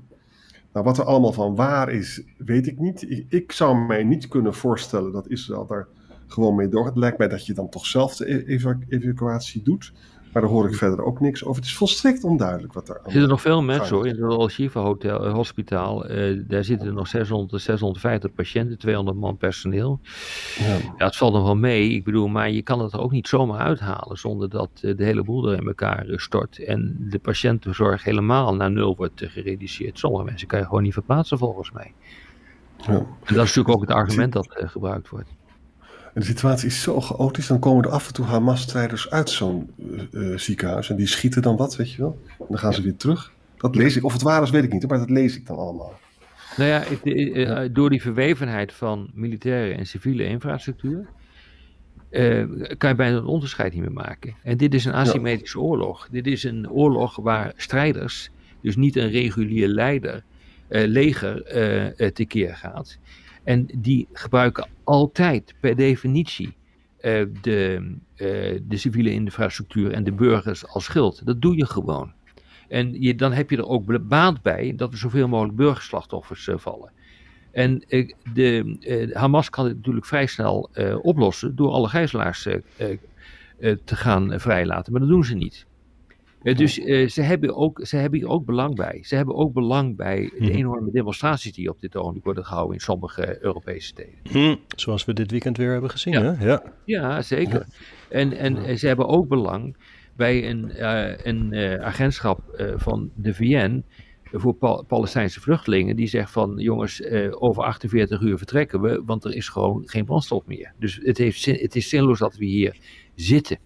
Nou, 0.73 0.85
wat 0.85 0.99
er 0.99 1.05
allemaal 1.05 1.33
van 1.33 1.55
waar 1.55 1.91
is, 1.91 2.23
weet 2.39 2.67
ik 2.67 2.79
niet. 2.79 3.11
Ik, 3.11 3.27
ik 3.29 3.53
zou 3.53 3.87
mij 3.87 4.05
niet 4.05 4.29
kunnen 4.29 4.55
voorstellen 4.55 5.13
dat 5.13 5.29
Israël 5.29 5.67
daar 5.67 5.89
gewoon 6.27 6.55
mee 6.55 6.69
doorgaat. 6.69 6.93
Het 6.93 7.03
lijkt 7.03 7.19
mij 7.19 7.29
dat 7.29 7.47
je 7.47 7.55
dan 7.55 7.69
toch 7.69 7.87
zelf 7.87 8.17
de 8.17 8.31
e- 8.31 8.45
eva- 8.45 8.79
evacuatie 8.89 9.63
doet. 9.63 9.93
Maar 10.37 10.45
daar 10.45 10.55
hoor 10.55 10.69
ik 10.69 10.75
verder 10.75 11.05
ook 11.05 11.21
niks 11.21 11.45
over. 11.45 11.57
Het 11.57 11.65
is 11.65 11.77
volstrekt 11.77 12.25
onduidelijk 12.25 12.73
wat 12.73 12.87
daar 12.87 12.97
Er 12.97 13.11
zitten 13.11 13.29
nog 13.29 13.41
veel 13.41 13.63
mensen 13.63 13.97
hoor. 13.97 14.07
In 14.07 14.23
het 14.23 14.33
Al-Shifa 14.33 14.81
Hotel, 14.81 15.25
eh, 15.27 15.33
Hospitaal. 15.33 16.07
eh, 16.07 16.41
daar 16.47 16.65
zitten 16.65 16.87
er 16.87 16.93
nog 16.93 17.09
600 17.09 17.51
tot 17.51 17.61
650 17.61 18.33
patiënten, 18.33 18.79
200 18.79 19.17
man 19.17 19.37
personeel. 19.37 20.01
Ja. 20.59 20.77
Ja, 20.99 21.05
het 21.05 21.17
valt 21.17 21.33
nog 21.33 21.43
wel 21.43 21.57
mee. 21.57 21.91
Ik 21.91 22.05
bedoel, 22.05 22.29
maar 22.29 22.51
je 22.51 22.63
kan 22.63 22.81
het 22.81 22.93
er 22.93 23.01
ook 23.01 23.11
niet 23.11 23.29
zomaar 23.29 23.59
uithalen 23.61 24.17
zonder 24.17 24.49
dat 24.49 24.71
eh, 24.81 24.97
de 24.97 25.05
hele 25.05 25.23
boel 25.25 25.51
er 25.51 25.59
in 25.61 25.67
elkaar 25.67 26.05
stort. 26.09 26.59
En 26.59 26.97
de 27.01 27.19
patiëntenzorg 27.19 28.05
helemaal 28.05 28.55
naar 28.55 28.71
nul 28.71 28.97
wordt 28.97 29.23
gereduceerd. 29.27 29.99
Sommige 29.99 30.25
mensen 30.25 30.49
kan 30.49 30.59
je 30.59 30.65
gewoon 30.65 30.83
niet 30.83 30.93
verplaatsen 30.93 31.39
volgens 31.39 31.73
mij. 31.73 31.93
Ja. 32.77 32.93
En 32.93 33.07
dat 33.35 33.45
is 33.45 33.55
natuurlijk 33.55 33.69
ook 33.69 33.81
het 33.81 33.91
argument 33.91 34.33
dat 34.33 34.49
gebruikt 34.51 35.09
wordt. 35.09 35.29
En 36.17 36.23
de 36.23 36.29
situatie 36.29 36.67
is 36.69 36.83
zo 36.83 37.01
chaotisch, 37.01 37.47
dan 37.47 37.59
komen 37.59 37.85
er 37.85 37.91
af 37.91 38.07
en 38.07 38.13
toe 38.13 38.25
Hamas-strijders 38.25 39.11
uit 39.11 39.31
zo'n 39.31 39.71
eh, 40.13 40.33
eh, 40.33 40.39
ziekenhuis. 40.39 40.91
En 40.91 40.97
die 40.97 41.07
schieten 41.07 41.43
dan 41.43 41.57
wat, 41.57 41.77
weet 41.77 41.93
je 41.93 41.99
wel. 42.03 42.19
En 42.39 42.45
dan 42.49 42.59
gaan 42.59 42.73
ze 42.75 42.83
weer 42.83 42.97
terug. 42.97 43.33
Dat 43.57 43.75
lees 43.77 43.97
ik. 43.97 44.05
Of 44.05 44.13
het 44.13 44.23
waar 44.23 44.43
is, 44.43 44.51
weet 44.51 44.65
ik 44.65 44.73
niet, 44.73 44.89
maar 44.89 44.99
dat 44.99 45.11
lees 45.11 45.37
ik 45.37 45.47
dan 45.47 45.57
allemaal. 45.57 45.99
Nou 46.57 46.71
ja, 46.71 46.83
ik- 46.85 47.05
eh, 47.35 47.69
door 47.73 47.91
die 47.91 48.03
verwevenheid 48.03 48.73
van 48.73 49.11
militaire 49.15 49.75
en 49.75 49.87
civiele 49.87 50.25
infrastructuur. 50.27 51.07
kan 52.79 52.89
je 52.91 52.95
bijna 52.97 53.17
een 53.17 53.25
onderscheid 53.25 53.73
niet 53.73 53.83
meer 53.83 53.93
maken. 53.93 54.35
En 54.43 54.57
dit 54.57 54.75
is 54.75 54.85
een 54.85 54.93
asymmetrische 54.93 55.61
oorlog. 55.61 56.09
Dit 56.11 56.27
is 56.27 56.45
een 56.45 56.71
oorlog 56.71 57.17
waar 57.17 57.53
strijders, 57.57 58.31
dus 58.63 58.77
niet 58.77 58.97
een 58.97 59.11
regulier 59.11 59.69
leider, 59.69 60.25
eh, 60.69 60.87
leger, 60.87 61.43
tekeer 62.13 62.55
gaat. 62.57 62.99
En 63.47 63.69
die 63.79 64.09
gebruiken 64.13 64.69
altijd 64.85 65.55
per 65.61 65.77
definitie 65.77 66.55
eh, 66.97 67.25
de, 67.43 67.93
eh, 68.17 68.61
de 68.63 68.77
civiele 68.77 69.11
infrastructuur 69.11 69.93
en 69.93 70.05
de 70.05 70.13
burgers 70.13 70.67
als 70.67 70.85
schild. 70.85 71.27
Dat 71.27 71.41
doe 71.41 71.57
je 71.57 71.67
gewoon. 71.67 72.13
En 72.69 73.03
je, 73.03 73.15
dan 73.15 73.33
heb 73.33 73.51
je 73.51 73.57
er 73.57 73.67
ook 73.67 74.09
baat 74.09 74.43
bij 74.43 74.73
dat 74.77 74.93
er 74.93 74.99
zoveel 74.99 75.29
mogelijk 75.29 75.57
burgerslachtoffers 75.57 76.49
eh, 76.49 76.59
vallen. 76.59 76.93
En 77.53 77.85
de, 78.33 79.11
Hamas 79.13 79.51
kan 79.51 79.67
dit 79.67 79.77
natuurlijk 79.77 80.07
vrij 80.07 80.27
snel 80.27 80.71
oplossen 81.03 81.57
door 81.57 81.71
alle 81.71 81.89
gijzelaars 81.89 82.43
te 83.85 83.97
gaan 83.97 84.41
vrijlaten, 84.41 84.93
maar 84.93 85.01
dat 85.01 85.11
doen 85.11 85.25
ze 85.25 85.35
niet. 85.35 85.67
Dus 86.55 86.79
eh, 86.79 87.09
ze, 87.09 87.23
hebben 87.23 87.57
ook, 87.57 87.81
ze 87.87 87.97
hebben 87.97 88.19
hier 88.19 88.29
ook 88.29 88.45
belang 88.45 88.75
bij. 88.75 88.99
Ze 89.03 89.17
hebben 89.17 89.35
ook 89.35 89.53
belang 89.53 89.97
bij 89.97 90.31
de 90.39 90.45
Mhm. 90.45 90.53
enorme 90.53 90.91
demonstraties 90.91 91.53
die 91.53 91.71
op 91.71 91.81
dit 91.81 91.97
ogenblik 91.97 92.25
worden 92.25 92.45
gehouden 92.45 92.75
in 92.75 92.81
sommige 92.81 93.39
Europese 93.41 93.87
steden. 93.87 94.15
Hm. 94.31 94.57
Zoals 94.77 95.05
we 95.05 95.13
dit 95.13 95.31
weekend 95.31 95.57
weer 95.57 95.73
hebben 95.73 95.91
gezien, 95.91 96.13
Ja. 96.13 96.23
hè? 96.35 96.47
Ja. 96.47 96.63
Ja, 96.85 97.23
zeker. 97.23 97.67
En, 98.09 98.33
en 98.33 98.79
ze 98.79 98.87
hebben 98.87 99.07
ook 99.09 99.29
belang 99.29 99.77
bij 100.17 100.51
een, 100.51 100.71
eh, 100.71 101.17
een 101.23 101.53
eh, 101.53 101.85
agentschap 101.85 102.41
van 102.77 103.11
de 103.15 103.35
VN 103.35 103.85
voor 104.33 104.55
Pal- 104.55 104.85
Palestijnse 104.85 105.41
vluchtelingen. 105.41 105.97
Die 105.97 106.07
zegt 106.07 106.31
van 106.31 106.55
jongens, 106.57 107.03
over 107.31 107.63
48 107.63 108.21
uur 108.21 108.37
vertrekken 108.39 108.81
we, 108.81 109.03
want 109.07 109.25
er 109.25 109.35
is 109.35 109.49
gewoon 109.49 109.83
geen 109.89 110.05
brandstof 110.05 110.47
meer. 110.47 110.73
Dus 110.79 111.01
het, 111.03 111.19
heeft 111.19 111.41
zin, 111.41 111.55
het 111.61 111.77
is 111.77 111.89
zinloos 111.89 112.19
dat 112.19 112.37
we 112.37 112.45
hier 112.45 112.77
zitten. 113.15 113.59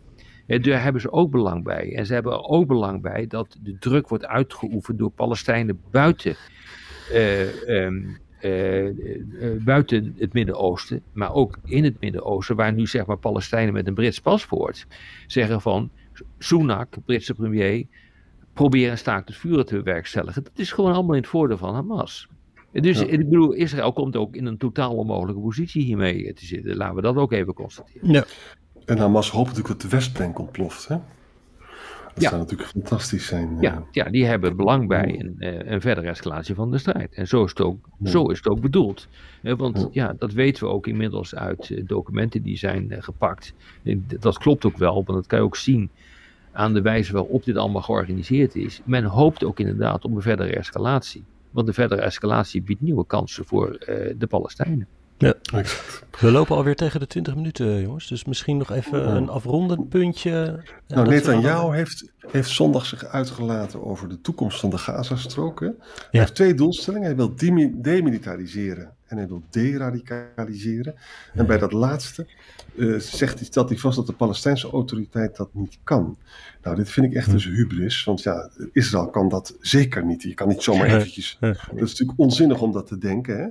Daar 0.58 0.82
hebben 0.82 1.00
ze 1.00 1.12
ook 1.12 1.30
belang 1.30 1.64
bij. 1.64 1.94
En 1.94 2.06
ze 2.06 2.12
hebben 2.12 2.32
er 2.32 2.42
ook 2.42 2.66
belang 2.66 3.02
bij 3.02 3.26
dat 3.26 3.58
de 3.62 3.76
druk 3.78 4.08
wordt 4.08 4.26
uitgeoefend 4.26 4.98
door 4.98 5.10
Palestijnen 5.10 5.80
buiten 5.90 6.36
eh, 7.12 7.84
ehm, 7.84 8.02
eh, 8.40 8.86
eh, 8.86 8.92
buiten 9.64 10.14
het 10.18 10.32
Midden-Oosten, 10.32 11.02
maar 11.12 11.34
ook 11.34 11.58
in 11.64 11.84
het 11.84 12.00
Midden-Oosten, 12.00 12.56
waar 12.56 12.72
nu 12.72 12.86
zeg 12.86 13.06
maar 13.06 13.18
Palestijnen 13.18 13.72
met 13.72 13.86
een 13.86 13.94
Brits 13.94 14.20
paspoort 14.20 14.86
zeggen 15.26 15.60
van 15.60 15.90
Sunak, 16.38 16.96
Britse 17.04 17.34
premier, 17.34 17.86
probeer 18.52 18.90
een 18.90 18.98
staakt 18.98 19.28
het 19.28 19.36
vuren 19.36 19.66
te 19.66 19.76
bewerkstelligen. 19.76 20.44
Dat 20.44 20.58
is 20.58 20.72
gewoon 20.72 20.92
allemaal 20.92 21.14
in 21.14 21.20
het 21.20 21.30
voordeel 21.30 21.56
van 21.56 21.74
Hamas. 21.74 22.28
Dus 22.72 22.98
Ja. 22.98 23.06
ik 23.06 23.18
bedoel, 23.18 23.52
Israël 23.52 23.92
komt 23.92 24.16
ook 24.16 24.36
in 24.36 24.46
een 24.46 24.56
totaal 24.56 24.96
onmogelijke 24.96 25.40
positie 25.40 25.82
hiermee 25.82 26.32
te 26.32 26.46
zitten. 26.46 26.76
Laten 26.76 26.94
we 26.94 27.02
dat 27.02 27.16
ook 27.16 27.32
even 27.32 27.54
constateren. 27.54 28.10
ja. 28.10 28.24
En 28.90 28.98
Hamas 28.98 29.31
hoopt 29.31 29.48
natuurlijk 29.48 29.81
dat 29.81 29.90
de 29.90 29.96
Westbank 29.96 30.38
ontploft. 30.38 30.88
Hè? 30.88 30.94
Dat 32.14 32.22
Ja. 32.22 32.29
zou 32.29 32.40
natuurlijk 32.40 32.68
fantastisch 32.68 33.26
zijn. 33.26 33.48
eh. 33.57 33.61
Ja, 33.62 33.83
ja, 33.90 34.05
die 34.05 34.24
hebben 34.26 34.57
belang 34.57 34.88
bij 34.88 35.20
een, 35.20 35.35
eh, 35.38 35.72
een 35.72 35.81
verdere 35.81 36.09
escalatie 36.09 36.55
van 36.55 36.70
de 36.70 36.79
strijd. 36.79 37.14
En 37.14 37.26
zo 37.29 37.44
is 37.44 37.50
het 37.50 37.61
ook, 37.61 37.88
Ja. 37.98 38.11
zo 38.11 38.24
is 38.26 38.37
het 38.38 38.48
ook 38.48 38.61
bedoeld. 38.61 39.09
Eh, 39.42 39.55
Want 39.57 39.79
Ja. 39.79 39.88
ja, 39.92 40.14
dat 40.18 40.33
weten 40.33 40.64
we 40.64 40.70
ook 40.70 40.87
inmiddels 40.87 41.35
uit 41.35 41.88
documenten 41.88 42.42
die 42.42 42.57
zijn 42.59 42.96
gepakt. 42.98 43.55
Dat 44.20 44.38
klopt 44.38 44.64
ook 44.64 44.76
wel, 44.76 44.94
want 44.94 45.07
dat 45.07 45.26
kan 45.26 45.38
je 45.38 45.44
ook 45.44 45.57
zien 45.57 45.90
aan 46.53 46.74
de 46.74 46.83
wijze 46.83 47.12
waarop 47.12 47.44
dit 47.44 47.57
allemaal 47.57 47.83
georganiseerd 47.83 48.55
is. 48.55 48.81
Men 48.85 49.05
hoopt 49.05 49.44
ook 49.44 49.61
inderdaad 49.61 50.05
op 50.05 50.14
een 50.14 50.22
verdere 50.22 50.53
escalatie. 50.57 51.24
Want 51.50 51.66
de 51.66 51.72
verdere 51.72 52.00
escalatie 52.00 52.62
biedt 52.62 52.81
nieuwe 52.81 53.07
kansen 53.07 53.44
voor 53.44 53.79
de 54.18 54.26
Palestijnen. 54.29 54.87
Exact. 55.20 56.02
We 56.20 56.30
lopen 56.30 56.56
alweer 56.56 56.74
tegen 56.76 57.00
de 57.00 57.06
20 57.06 57.35
minuten, 57.35 57.80
jongens. 57.80 58.09
Dus 58.09 58.24
misschien 58.24 58.56
nog 58.56 58.70
even 58.72 58.98
Ja. 59.00 59.06
een 59.14 59.28
afrondend 59.28 59.88
puntje. 59.88 60.62
Nou, 60.88 61.09
Netanyahu 61.09 61.74
heeft, 61.76 62.12
heeft 62.26 62.50
zondag 62.50 62.87
zich 62.87 63.04
uitgelaten 63.04 63.85
over 63.85 64.09
de 64.09 64.20
toekomst 64.20 64.61
van 64.61 64.70
de 64.70 64.78
Gazastrook. 64.78 65.61
Hij 65.61 65.74
Ja. 66.11 66.20
heeft 66.20 66.35
twee 66.35 66.54
doelstellingen. 66.54 67.06
Hij 67.06 67.16
wil 67.16 67.35
demi- 67.37 67.72
demilitariseren 67.76 68.90
en 69.06 69.16
hij 69.16 69.28
wil 69.28 69.42
deradicaliseren. 69.50 70.94
En 71.35 71.46
bij 71.46 71.59
dat 71.59 71.72
laatste 71.72 72.26
eh, 72.78 72.94
zegt 72.98 73.38
hij, 73.38 73.44
stelt 73.46 73.68
hij 73.68 73.78
vast 73.78 73.96
dat 73.96 74.06
de 74.06 74.12
Palestijnse 74.12 74.70
autoriteit 74.70 75.37
dat 75.37 75.48
niet 75.52 75.78
kan. 75.85 76.16
Nou, 76.62 76.76
dit 76.76 76.90
vind 76.90 77.06
ik 77.06 77.14
echt 77.14 77.30
dus 77.30 77.44
hubris, 77.44 78.04
want 78.04 78.22
ja, 78.22 78.50
Israël 78.72 79.11
kan 79.11 79.28
dat 79.28 79.56
zeker 79.61 80.04
niet. 80.04 80.22
Je 80.22 80.35
kan 80.35 80.48
niet 80.48 80.62
zomaar 80.62 80.87
eventjes... 80.87 81.37
Dat 81.40 81.56
is 81.74 81.80
natuurlijk 81.90 82.18
onzinnig 82.18 82.61
om 82.61 82.72
dat 82.72 82.87
te 82.87 82.98
denken, 82.98 83.38
hè. 83.38 83.46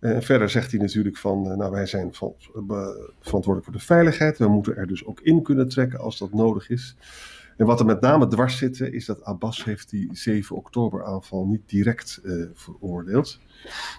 En 0.00 0.22
verder 0.22 0.50
zegt 0.50 0.70
hij 0.70 0.80
natuurlijk 0.80 1.16
van, 1.16 1.42
nou 1.42 1.70
wij 1.70 1.86
zijn 1.86 2.12
verantwoordelijk 3.20 3.64
voor 3.64 3.72
de 3.72 3.78
veiligheid. 3.78 4.38
We 4.38 4.48
moeten 4.48 4.76
er 4.76 4.86
dus 4.86 5.04
ook 5.04 5.20
in 5.20 5.42
kunnen 5.42 5.68
trekken 5.68 5.98
als 5.98 6.18
dat 6.18 6.32
nodig 6.32 6.70
is. 6.70 6.96
En 7.56 7.66
wat 7.66 7.80
er 7.80 7.86
met 7.86 8.00
name 8.00 8.26
dwars 8.26 8.56
zit, 8.56 8.80
is 8.80 9.06
dat 9.06 9.24
Abbas 9.24 9.64
heeft 9.64 9.90
die 9.90 10.08
7 10.12 10.56
oktober 10.56 11.04
aanval 11.04 11.46
niet 11.46 11.62
direct 11.66 12.20
uh, 12.22 12.46
veroordeeld. 12.54 13.40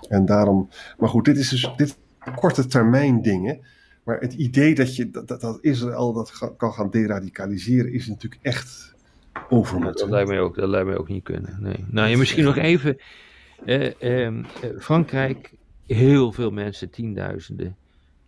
En 0.10 0.26
daarom, 0.26 0.70
maar 0.98 1.10
goed, 1.10 1.26
dit 1.26 1.38
is 1.38 1.50
dus 1.50 1.74
dit 1.76 1.98
korte 2.36 2.66
termijn 2.66 3.22
dingen. 3.22 3.60
Maar 4.04 4.20
het 4.20 4.34
idee 4.34 4.76
dat, 4.76 4.96
je, 4.96 5.10
dat, 5.10 5.28
dat 5.28 5.58
Israël 5.62 6.14
dat 6.14 6.54
kan 6.58 6.74
gaan 6.74 6.90
deradicaliseren 6.90 7.94
is 7.94 8.08
natuurlijk 8.08 8.42
echt 8.42 8.96
overmoed. 9.50 9.98
Dat 9.98 10.10
lijkt 10.10 10.30
mij 10.30 10.40
ook, 10.40 10.56
dat 10.56 10.70
lijkt 10.70 10.88
mij 10.88 10.98
ook 10.98 11.08
niet 11.08 11.24
kunnen. 11.24 11.58
Nee. 11.60 11.86
Nou, 11.88 12.10
je 12.10 12.18
misschien 12.18 12.44
nog 12.44 12.58
even. 12.58 12.98
Eh, 13.66 14.02
ehm, 14.02 14.44
eh, 14.62 14.70
Frankrijk, 14.80 15.54
heel 15.86 16.32
veel 16.32 16.52
mensen, 16.52 16.90
tienduizenden, 16.90 17.76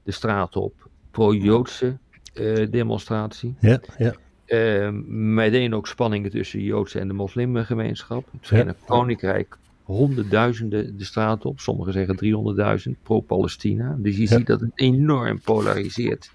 de 0.04 0.12
straat 0.12 0.56
op. 0.56 0.90
Pro-Joodse 1.12 1.98
eh, 2.34 2.72
demonstratie. 2.72 3.56
Ja, 3.60 3.82
ja. 3.98 4.16
Uh, 4.48 4.90
meteen 5.08 5.76
ook 5.76 5.88
spanningen 5.88 6.32
tussen 6.32 6.60
de 6.60 6.66
Joodse 6.66 7.00
en 7.00 7.08
de 7.08 7.14
moslimgemeenschap. 7.14 8.28
Het 8.32 8.48
Verenigd 8.48 8.86
Koninkrijk 8.86 9.58
honderdduizenden 9.84 10.98
de 10.98 11.04
straat 11.04 11.46
op. 11.46 11.60
Sommigen 11.60 11.94
zeggen 11.94 12.86
300.000 12.96 13.02
pro-Palestina. 13.04 13.96
Dus 14.00 14.18
je 14.18 14.28
ziet 14.28 14.46
dat 14.46 14.60
het 14.60 14.72
enorm 14.76 15.42
polariseert 15.42 16.32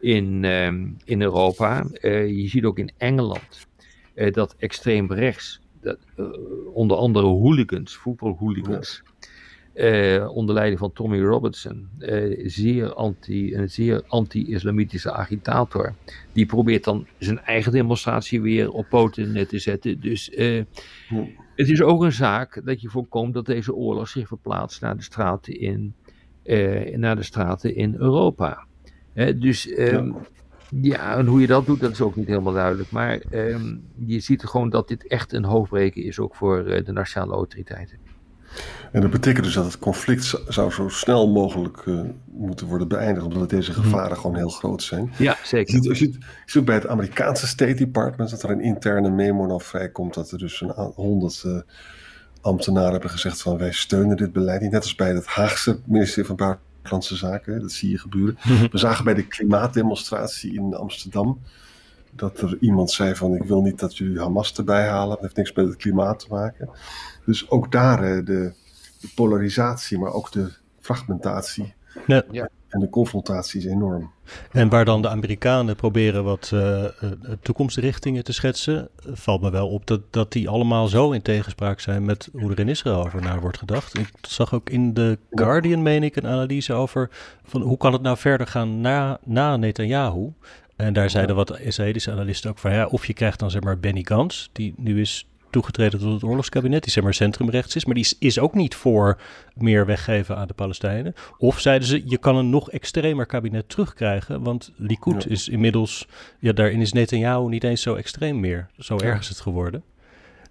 in, 0.00 0.44
ehm, 0.44 0.86
in 1.04 1.22
Europa. 1.22 1.86
Uh, 2.00 2.26
je 2.28 2.48
ziet 2.48 2.64
ook 2.64 2.78
in 2.78 2.90
Engeland 2.96 3.66
uh, 4.14 4.32
dat 4.32 4.54
extreem 4.58 5.12
rechts, 5.12 5.60
dat, 5.80 5.98
onder 6.72 6.96
andere 6.96 7.26
hooligans, 7.26 7.96
voetbalhooligans, 7.96 9.02
onder 10.28 10.54
leiding 10.54 10.78
van 10.78 10.92
Tommy 10.92 11.20
Robertson, 11.22 11.88
zeer 12.44 12.94
anti, 12.94 13.54
een 13.54 13.70
zeer 13.70 14.02
anti-islamitische 14.06 15.12
agitator, 15.12 15.94
die 16.32 16.46
probeert 16.46 16.84
dan 16.84 17.06
zijn 17.18 17.40
eigen 17.40 17.72
demonstratie 17.72 18.40
weer 18.40 18.70
op 18.70 18.88
poten 18.88 19.48
te 19.48 19.58
zetten. 19.58 20.00
Dus 20.00 20.30
het 21.54 21.68
is 21.68 21.82
ook 21.82 22.02
een 22.02 22.12
zaak 22.12 22.60
dat 22.64 22.80
je 22.80 22.88
voorkomt 22.88 23.34
dat 23.34 23.46
deze 23.46 23.74
oorlog 23.74 24.08
zich 24.08 24.28
verplaatst 24.28 24.80
naar 24.80 24.96
de 24.96 25.02
straten 25.02 25.60
in, 25.60 25.94
naar 27.00 27.16
de 27.16 27.22
straten 27.22 27.76
in 27.76 27.94
Europa. 27.98 28.66
dus 29.36 29.78
um, 29.78 30.16
ja. 30.80 31.16
en 31.16 31.26
hoe 31.26 31.40
je 31.40 31.46
dat 31.46 31.66
doet, 31.66 31.80
dat 31.80 31.90
is 31.90 32.00
ook 32.00 32.16
niet 32.16 32.26
helemaal 32.26 32.52
duidelijk. 32.52 32.90
Maar 32.90 33.22
um, 33.32 33.84
je 34.06 34.20
ziet 34.20 34.44
gewoon 34.44 34.70
dat 34.70 34.88
dit 34.88 35.06
echt 35.06 35.32
een 35.32 35.44
hoofdbreken 35.44 36.02
is, 36.02 36.18
ook 36.18 36.34
voor 36.34 36.64
de 36.64 36.92
nationale 36.92 37.32
autoriteiten. 37.32 37.98
En 38.94 39.00
dat 39.00 39.10
betekent 39.10 39.44
dus 39.44 39.54
dat 39.54 39.64
het 39.64 39.78
conflict 39.78 40.42
zou 40.48 40.70
zo 40.70 40.88
snel 40.88 41.28
mogelijk 41.28 41.82
uh, 41.84 42.00
moeten 42.24 42.66
worden 42.66 42.88
beëindigd, 42.88 43.26
omdat 43.26 43.50
deze 43.50 43.70
mhm. 43.70 43.80
gevaren 43.80 44.16
gewoon 44.16 44.36
heel 44.36 44.48
groot 44.48 44.82
zijn. 44.82 45.12
Ja, 45.18 45.36
zeker. 45.44 45.74
Je 45.74 45.82
ziet, 45.82 45.90
je 45.90 45.94
ziet, 45.94 46.14
je 46.14 46.50
ziet 46.50 46.64
bij 46.64 46.74
het 46.74 46.86
Amerikaanse 46.86 47.46
State 47.46 47.74
Department 47.74 48.30
dat 48.30 48.42
er 48.42 48.50
een 48.50 48.60
interne 48.60 49.10
memo 49.10 49.46
nou 49.46 49.62
vrijkomt 49.62 50.14
dat 50.14 50.30
er 50.30 50.38
dus 50.38 50.60
een 50.60 50.70
honderd 50.94 51.42
uh, 51.46 51.60
ambtenaren 52.40 52.92
hebben 52.92 53.10
gezegd 53.10 53.42
van 53.42 53.58
wij 53.58 53.72
steunen 53.72 54.16
dit 54.16 54.32
beleid 54.32 54.60
niet. 54.60 54.70
Net 54.70 54.82
als 54.82 54.94
bij 54.94 55.14
het 55.14 55.26
Haagse 55.26 55.78
ministerie 55.84 56.26
van 56.26 56.36
Buitenlandse 56.36 57.16
Zaken, 57.16 57.60
dat 57.60 57.72
zie 57.72 57.90
je 57.90 57.98
gebeuren. 57.98 58.38
Mhm. 58.44 58.66
We 58.70 58.78
zagen 58.78 59.04
bij 59.04 59.14
de 59.14 59.26
klimaatdemonstratie 59.26 60.54
in 60.54 60.74
Amsterdam 60.74 61.40
dat 62.10 62.40
er 62.40 62.56
iemand 62.60 62.90
zei 62.90 63.14
van 63.14 63.34
ik 63.34 63.42
wil 63.42 63.62
niet 63.62 63.78
dat 63.78 63.96
jullie 63.96 64.18
Hamas 64.18 64.54
erbij 64.54 64.88
halen, 64.88 65.08
dat 65.08 65.20
heeft 65.20 65.36
niks 65.36 65.52
met 65.52 65.66
het 65.66 65.76
klimaat 65.76 66.18
te 66.18 66.26
maken. 66.28 66.68
Dus 67.24 67.50
ook 67.50 67.72
daar 67.72 68.24
de, 68.24 68.52
de 69.04 69.12
polarisatie, 69.14 69.98
maar 69.98 70.12
ook 70.12 70.32
de 70.32 70.52
fragmentatie 70.80 71.74
ja. 72.06 72.48
en 72.68 72.80
de 72.80 72.90
confrontatie 72.90 73.60
is 73.60 73.66
enorm. 73.66 74.10
En 74.50 74.68
waar 74.68 74.84
dan 74.84 75.02
de 75.02 75.08
Amerikanen 75.08 75.76
proberen 75.76 76.24
wat 76.24 76.50
uh, 76.54 76.84
toekomstrichtingen 77.42 78.24
te 78.24 78.32
schetsen, 78.32 78.88
valt 78.96 79.40
me 79.40 79.50
wel 79.50 79.68
op 79.68 79.86
dat, 79.86 80.00
dat 80.10 80.32
die 80.32 80.48
allemaal 80.48 80.88
zo 80.88 81.10
in 81.10 81.22
tegenspraak 81.22 81.80
zijn 81.80 82.04
met 82.04 82.28
hoe 82.32 82.50
er 82.50 82.58
in 82.58 82.68
Israël 82.68 83.04
over 83.04 83.22
naar 83.22 83.40
wordt 83.40 83.58
gedacht. 83.58 83.98
Ik 83.98 84.10
zag 84.20 84.54
ook 84.54 84.70
in 84.70 84.92
The 84.94 85.18
Guardian, 85.30 85.82
meen 85.82 86.02
ik, 86.02 86.16
een 86.16 86.26
analyse 86.26 86.72
over 86.72 87.10
van 87.44 87.62
hoe 87.62 87.76
kan 87.76 87.92
het 87.92 88.02
nou 88.02 88.16
verder 88.16 88.46
gaan 88.46 88.80
na, 88.80 89.18
na 89.24 89.56
Netanyahu. 89.56 90.32
En 90.76 90.92
daar 90.92 91.10
zeiden 91.10 91.36
wat 91.36 91.60
Israëlische 91.60 92.10
analisten 92.10 92.50
ook 92.50 92.58
van 92.58 92.72
ja, 92.72 92.86
of 92.86 93.06
je 93.06 93.12
krijgt 93.12 93.38
dan 93.38 93.50
zeg 93.50 93.62
maar 93.62 93.78
Benny 93.78 94.02
Gantz, 94.04 94.48
die 94.52 94.74
nu 94.76 95.00
is 95.00 95.26
toegetreden 95.54 96.00
tot 96.00 96.12
het 96.12 96.22
oorlogskabinet, 96.22 96.82
die 96.82 96.92
zeg 96.92 97.02
maar 97.02 97.14
centrumrechts 97.14 97.76
is, 97.76 97.84
maar 97.84 97.94
die 97.94 98.04
is, 98.04 98.16
is 98.18 98.38
ook 98.38 98.54
niet 98.54 98.74
voor 98.74 99.18
meer 99.54 99.86
weggeven 99.86 100.36
aan 100.36 100.46
de 100.46 100.54
Palestijnen. 100.54 101.14
Of 101.38 101.60
zeiden 101.60 101.88
ze, 101.88 102.02
je 102.04 102.18
kan 102.18 102.36
een 102.36 102.50
nog 102.50 102.70
extremer 102.70 103.26
kabinet 103.26 103.68
terugkrijgen, 103.68 104.42
want 104.42 104.72
Likud 104.76 105.26
is 105.26 105.48
inmiddels, 105.48 106.08
ja, 106.38 106.52
daarin 106.52 106.80
is 106.80 106.92
Netanyahu 106.92 107.48
niet 107.48 107.64
eens 107.64 107.82
zo 107.82 107.94
extreem 107.94 108.40
meer. 108.40 108.68
Zo 108.78 108.98
erg 108.98 109.20
is 109.20 109.28
het 109.28 109.40
geworden. 109.40 109.82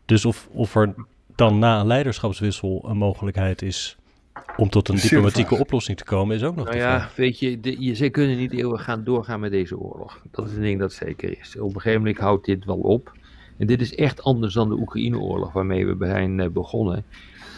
Dus 0.05 0.25
of, 0.25 0.47
of 0.51 0.75
er 0.75 0.93
dan 1.35 1.59
na 1.59 1.79
een 1.79 1.87
leiderschapswissel 1.87 2.85
een 2.87 2.97
mogelijkheid 2.97 3.61
is 3.61 3.97
om 4.57 4.69
tot 4.69 4.89
een 4.89 4.95
diplomatieke 4.95 5.59
oplossing 5.59 5.97
te 5.97 6.03
komen, 6.03 6.35
is 6.35 6.43
ook 6.43 6.55
nog 6.55 6.65
nou 6.65 6.77
ja, 6.77 7.09
weet 7.15 7.39
je, 7.39 7.59
de, 7.59 7.83
je, 7.83 7.93
ze 7.93 8.09
kunnen 8.09 8.37
niet 8.37 8.53
eeuwig 8.53 8.83
gaan 8.83 9.03
doorgaan 9.03 9.39
met 9.39 9.51
deze 9.51 9.77
oorlog. 9.77 10.21
Dat 10.31 10.47
is 10.47 10.55
een 10.55 10.61
ding 10.61 10.79
dat 10.79 10.93
zeker 10.93 11.39
is. 11.39 11.57
Op 11.59 11.75
een 11.75 11.81
gegeven 11.81 11.99
moment 11.99 12.17
houdt 12.17 12.45
dit 12.45 12.65
wel 12.65 12.77
op. 12.77 13.11
En 13.57 13.67
dit 13.67 13.81
is 13.81 13.95
echt 13.95 14.23
anders 14.23 14.53
dan 14.53 14.69
de 14.69 14.79
Oekraïne-oorlog 14.79 15.53
waarmee 15.53 15.85
we 15.85 16.05
zijn 16.05 16.39
eh, 16.39 16.49
begonnen. 16.49 17.03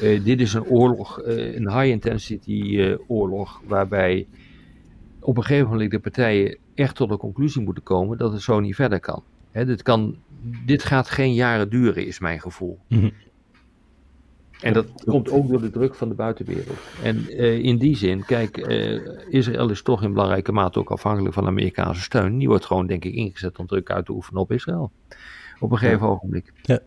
Uh, 0.01 0.23
dit 0.23 0.41
is 0.41 0.53
een 0.53 0.65
oorlog, 0.65 1.21
uh, 1.21 1.55
een 1.55 1.71
high-intensity 1.71 2.95
oorlog, 3.08 3.62
waarbij 3.67 4.27
op 5.19 5.38
een 5.38 5.43
gegeven 5.43 5.69
moment 5.69 5.91
de 5.91 5.99
partijen 5.99 6.58
echt 6.73 6.95
tot 6.95 7.10
de 7.10 7.17
conclusie 7.17 7.62
moeten 7.62 7.84
komen 7.84 8.17
dat 8.17 8.31
het 8.31 8.41
zo 8.41 8.60
niet 8.60 8.75
verder 8.75 8.99
kan. 8.99 9.23
Hè, 9.51 9.65
dit, 9.65 9.81
kan 9.81 10.15
dit 10.65 10.84
gaat 10.84 11.10
geen 11.10 11.34
jaren 11.34 11.69
duren, 11.69 12.08
is 12.08 12.19
mijn 12.19 12.41
gevoel. 12.41 12.79
Mm 12.88 13.12
En 14.65 14.73
dat 14.73 14.86
komt 15.06 15.32
ook 15.32 15.47
door 15.47 15.62
de 15.62 15.69
druk 15.69 15.95
van 15.95 16.10
de 16.10 16.15
buitenwereld. 16.15 16.78
En 17.04 17.38
in 17.62 17.78
die 17.78 17.97
zin, 17.97 18.25
kijk, 18.25 18.58
Israël 19.30 19.69
is 19.69 19.82
toch 19.82 20.04
in 20.04 20.13
belangrijke 20.13 20.51
mate 20.51 20.80
ook 20.80 20.91
afhankelijk 20.91 21.34
van 21.34 21.45
Amerikaanse 21.45 22.01
steun. 22.01 22.38
Die 22.38 22.47
wordt 22.47 22.65
gewoon, 22.65 22.88
denk 22.88 23.06
ik, 23.06 23.13
ingezet 23.13 23.58
om 23.58 23.67
druk 23.67 23.91
uit 23.91 24.06
te 24.06 24.12
oefenen 24.12 24.41
op 24.41 24.51
Israël 24.51 24.91
op 25.60 25.71
een 25.71 25.78
gegeven 25.78 26.08
ogenblik. 26.08 26.54
Ja. 26.62 26.80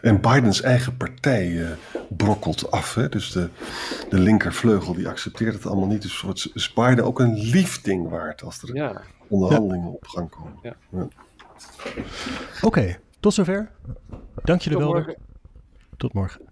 En 0.00 0.20
Bidens 0.20 0.60
eigen 0.60 0.96
partij 0.96 1.48
uh, 1.48 1.70
brokkelt 2.08 2.70
af. 2.70 2.94
Hè? 2.94 3.08
Dus 3.08 3.32
de, 3.32 3.48
de 4.08 4.18
linkervleugel 4.18 4.94
die 4.94 5.08
accepteert 5.08 5.54
het 5.54 5.66
allemaal 5.66 5.88
niet. 5.88 6.02
Dus 6.02 6.20
wordt 6.20 6.50
is 6.54 6.72
Biden 6.72 7.04
ook 7.04 7.20
een 7.20 7.34
liefding 7.34 8.08
waard 8.08 8.42
als 8.42 8.62
er 8.62 8.74
ja. 8.74 9.02
onderhandelingen 9.28 9.92
op 9.92 10.06
gang 10.06 10.30
komen. 10.30 10.58
Ja. 10.62 10.76
Oké, 10.92 11.08
okay, 12.60 12.98
tot 13.20 13.34
zover. 13.34 13.70
Dank 14.44 14.60
je 14.60 14.78
wel. 14.78 15.04
Tot 15.96 16.12
morgen. 16.12 16.51